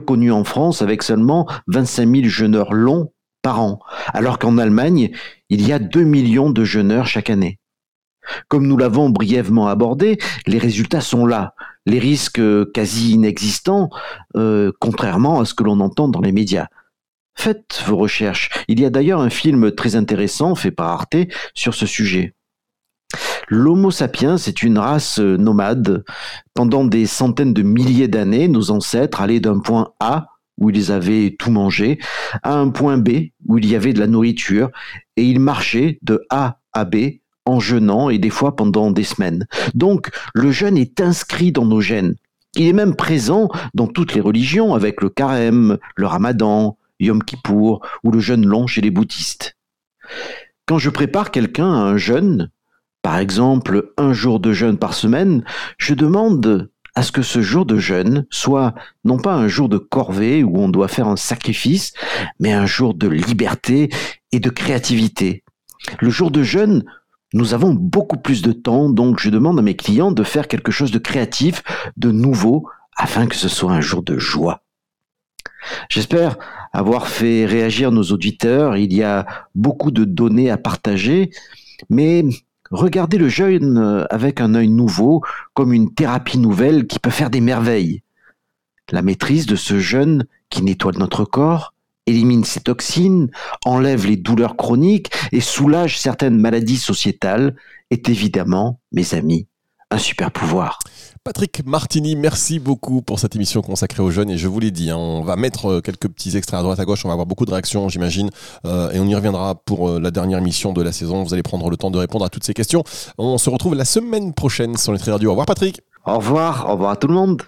connu 0.00 0.32
en 0.32 0.44
France 0.44 0.82
avec 0.82 1.02
seulement 1.02 1.48
25 1.68 2.08
000 2.08 2.28
jeûneurs 2.28 2.72
longs 2.72 3.12
par 3.42 3.60
an, 3.60 3.78
alors 4.12 4.38
qu'en 4.38 4.58
Allemagne, 4.58 5.10
il 5.50 5.66
y 5.66 5.72
a 5.72 5.78
2 5.78 6.02
millions 6.02 6.50
de 6.50 6.64
jeûneurs 6.64 7.06
chaque 7.06 7.30
année. 7.30 7.58
Comme 8.48 8.66
nous 8.66 8.76
l'avons 8.76 9.10
brièvement 9.10 9.68
abordé, 9.68 10.18
les 10.46 10.58
résultats 10.58 11.02
sont 11.02 11.26
là, 11.26 11.54
les 11.86 11.98
risques 11.98 12.40
quasi 12.72 13.12
inexistants, 13.12 13.90
euh, 14.36 14.72
contrairement 14.80 15.40
à 15.40 15.44
ce 15.44 15.52
que 15.52 15.62
l'on 15.62 15.80
entend 15.80 16.08
dans 16.08 16.22
les 16.22 16.32
médias. 16.32 16.68
Faites 17.36 17.82
vos 17.86 17.96
recherches. 17.96 18.50
Il 18.68 18.80
y 18.80 18.86
a 18.86 18.90
d'ailleurs 18.90 19.20
un 19.20 19.30
film 19.30 19.72
très 19.72 19.96
intéressant 19.96 20.54
fait 20.54 20.70
par 20.70 20.88
Arte 20.88 21.16
sur 21.54 21.74
ce 21.74 21.84
sujet. 21.84 22.34
L'Homo 23.48 23.90
sapiens 23.90 24.36
est 24.36 24.62
une 24.62 24.78
race 24.78 25.20
euh, 25.20 25.36
nomade. 25.36 26.04
Pendant 26.54 26.84
des 26.84 27.06
centaines 27.06 27.54
de 27.54 27.62
milliers 27.62 28.08
d'années, 28.08 28.48
nos 28.48 28.70
ancêtres 28.70 29.20
allaient 29.20 29.40
d'un 29.40 29.58
point 29.58 29.92
A, 30.00 30.28
où 30.58 30.70
ils 30.70 30.92
avaient 30.92 31.34
tout 31.38 31.50
mangé, 31.50 31.98
à 32.42 32.54
un 32.54 32.70
point 32.70 32.98
B, 32.98 33.30
où 33.46 33.58
il 33.58 33.66
y 33.66 33.76
avait 33.76 33.92
de 33.92 34.00
la 34.00 34.06
nourriture, 34.06 34.70
et 35.16 35.24
ils 35.24 35.40
marchaient 35.40 35.98
de 36.02 36.24
A 36.30 36.60
à 36.72 36.84
B 36.84 36.96
en 37.46 37.60
jeûnant 37.60 38.10
et 38.10 38.18
des 38.18 38.30
fois 38.30 38.56
pendant 38.56 38.90
des 38.90 39.04
semaines. 39.04 39.46
Donc 39.74 40.10
le 40.34 40.50
jeûne 40.50 40.78
est 40.78 41.00
inscrit 41.00 41.52
dans 41.52 41.66
nos 41.66 41.80
gènes. 41.80 42.14
Il 42.56 42.66
est 42.66 42.72
même 42.72 42.94
présent 42.94 43.48
dans 43.74 43.86
toutes 43.86 44.14
les 44.14 44.20
religions 44.20 44.74
avec 44.74 45.02
le 45.02 45.10
carême, 45.10 45.78
le 45.96 46.06
ramadan, 46.06 46.78
Yom 47.00 47.22
Kippour 47.22 47.84
ou 48.02 48.10
le 48.10 48.20
jeûne 48.20 48.46
long 48.46 48.66
chez 48.66 48.80
les 48.80 48.90
bouddhistes. 48.90 49.56
Quand 50.66 50.78
je 50.78 50.90
prépare 50.90 51.30
quelqu'un 51.30 51.70
à 51.70 51.76
un 51.76 51.96
jeûne, 51.96 52.50
par 53.04 53.18
exemple 53.18 53.92
un 53.98 54.14
jour 54.14 54.40
de 54.40 54.54
jeûne 54.54 54.78
par 54.78 54.94
semaine, 54.94 55.44
je 55.76 55.92
demande 55.92 56.70
à 56.94 57.02
ce 57.02 57.12
que 57.12 57.20
ce 57.20 57.42
jour 57.42 57.66
de 57.66 57.76
jeûne 57.76 58.24
soit 58.30 58.74
non 59.04 59.18
pas 59.18 59.34
un 59.34 59.46
jour 59.46 59.68
de 59.68 59.76
corvée 59.76 60.42
où 60.42 60.56
on 60.58 60.70
doit 60.70 60.88
faire 60.88 61.06
un 61.06 61.16
sacrifice, 61.16 61.92
mais 62.40 62.54
un 62.54 62.64
jour 62.64 62.94
de 62.94 63.06
liberté 63.06 63.90
et 64.32 64.40
de 64.40 64.48
créativité. 64.48 65.44
Le 66.00 66.08
jour 66.08 66.30
de 66.30 66.42
jeûne, 66.42 66.82
nous 67.34 67.52
avons 67.52 67.74
beaucoup 67.74 68.16
plus 68.16 68.40
de 68.40 68.52
temps, 68.52 68.88
donc 68.88 69.20
je 69.20 69.28
demande 69.28 69.58
à 69.58 69.62
mes 69.62 69.76
clients 69.76 70.10
de 70.10 70.22
faire 70.24 70.48
quelque 70.48 70.72
chose 70.72 70.90
de 70.90 70.98
créatif, 70.98 71.62
de 71.98 72.10
nouveau, 72.10 72.66
afin 72.96 73.26
que 73.26 73.36
ce 73.36 73.50
soit 73.50 73.72
un 73.72 73.82
jour 73.82 74.02
de 74.02 74.16
joie. 74.16 74.62
J'espère 75.90 76.38
avoir 76.72 77.08
fait 77.08 77.44
réagir 77.44 77.92
nos 77.92 78.04
auditeurs. 78.04 78.78
Il 78.78 78.94
y 78.94 79.02
a 79.02 79.26
beaucoup 79.54 79.90
de 79.90 80.04
données 80.04 80.50
à 80.50 80.56
partager, 80.56 81.28
mais 81.90 82.24
Regardez 82.70 83.18
le 83.18 83.28
jeûne 83.28 83.78
euh, 83.78 84.04
avec 84.10 84.40
un 84.40 84.54
œil 84.54 84.68
nouveau, 84.68 85.22
comme 85.52 85.72
une 85.72 85.92
thérapie 85.92 86.38
nouvelle 86.38 86.86
qui 86.86 86.98
peut 86.98 87.10
faire 87.10 87.30
des 87.30 87.40
merveilles. 87.40 88.02
La 88.90 89.02
maîtrise 89.02 89.46
de 89.46 89.56
ce 89.56 89.78
jeûne 89.78 90.26
qui 90.50 90.62
nettoie 90.62 90.92
notre 90.92 91.24
corps, 91.24 91.74
élimine 92.06 92.44
ses 92.44 92.60
toxines, 92.60 93.30
enlève 93.64 94.06
les 94.06 94.16
douleurs 94.16 94.56
chroniques 94.56 95.10
et 95.32 95.40
soulage 95.40 95.98
certaines 95.98 96.38
maladies 96.38 96.76
sociétales 96.76 97.56
est 97.90 98.08
évidemment, 98.08 98.80
mes 98.92 99.14
amis, 99.14 99.46
un 99.90 99.98
super 99.98 100.30
pouvoir. 100.30 100.78
Patrick 101.24 101.64
Martini, 101.64 102.16
merci 102.16 102.58
beaucoup 102.58 103.00
pour 103.00 103.18
cette 103.18 103.34
émission 103.34 103.62
consacrée 103.62 104.02
aux 104.02 104.10
jeunes. 104.10 104.28
Et 104.28 104.36
je 104.36 104.46
vous 104.46 104.60
l'ai 104.60 104.70
dit, 104.70 104.90
hein, 104.90 104.98
on 104.98 105.22
va 105.22 105.36
mettre 105.36 105.70
euh, 105.70 105.80
quelques 105.80 106.08
petits 106.08 106.36
extraits 106.36 106.60
à 106.60 106.62
droite 106.62 106.78
à 106.78 106.84
gauche. 106.84 107.02
On 107.06 107.08
va 107.08 107.14
avoir 107.14 107.26
beaucoup 107.26 107.46
de 107.46 107.50
réactions, 107.50 107.88
j'imagine. 107.88 108.28
Euh, 108.66 108.90
et 108.90 109.00
on 109.00 109.06
y 109.06 109.14
reviendra 109.14 109.54
pour 109.54 109.88
euh, 109.88 109.98
la 109.98 110.10
dernière 110.10 110.38
émission 110.38 110.74
de 110.74 110.82
la 110.82 110.92
saison. 110.92 111.22
Vous 111.22 111.32
allez 111.32 111.42
prendre 111.42 111.70
le 111.70 111.78
temps 111.78 111.90
de 111.90 111.96
répondre 111.96 112.26
à 112.26 112.28
toutes 112.28 112.44
ces 112.44 112.52
questions. 112.52 112.84
On 113.16 113.38
se 113.38 113.48
retrouve 113.48 113.74
la 113.74 113.86
semaine 113.86 114.34
prochaine 114.34 114.76
sur 114.76 114.92
Nutri 114.92 115.12
Radio. 115.12 115.30
Au 115.30 115.32
revoir, 115.32 115.46
Patrick. 115.46 115.80
Au 116.04 116.18
revoir. 116.18 116.68
Au 116.68 116.72
revoir 116.72 116.90
à 116.90 116.96
tout 116.96 117.08
le 117.08 117.14
monde. 117.14 117.42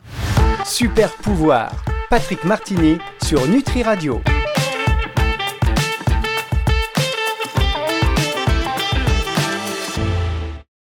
Super 0.64 1.12
pouvoir. 1.12 1.70
Patrick 2.08 2.44
Martini 2.44 2.96
sur 3.22 3.46
Nutri 3.46 3.82
Radio. 3.82 4.22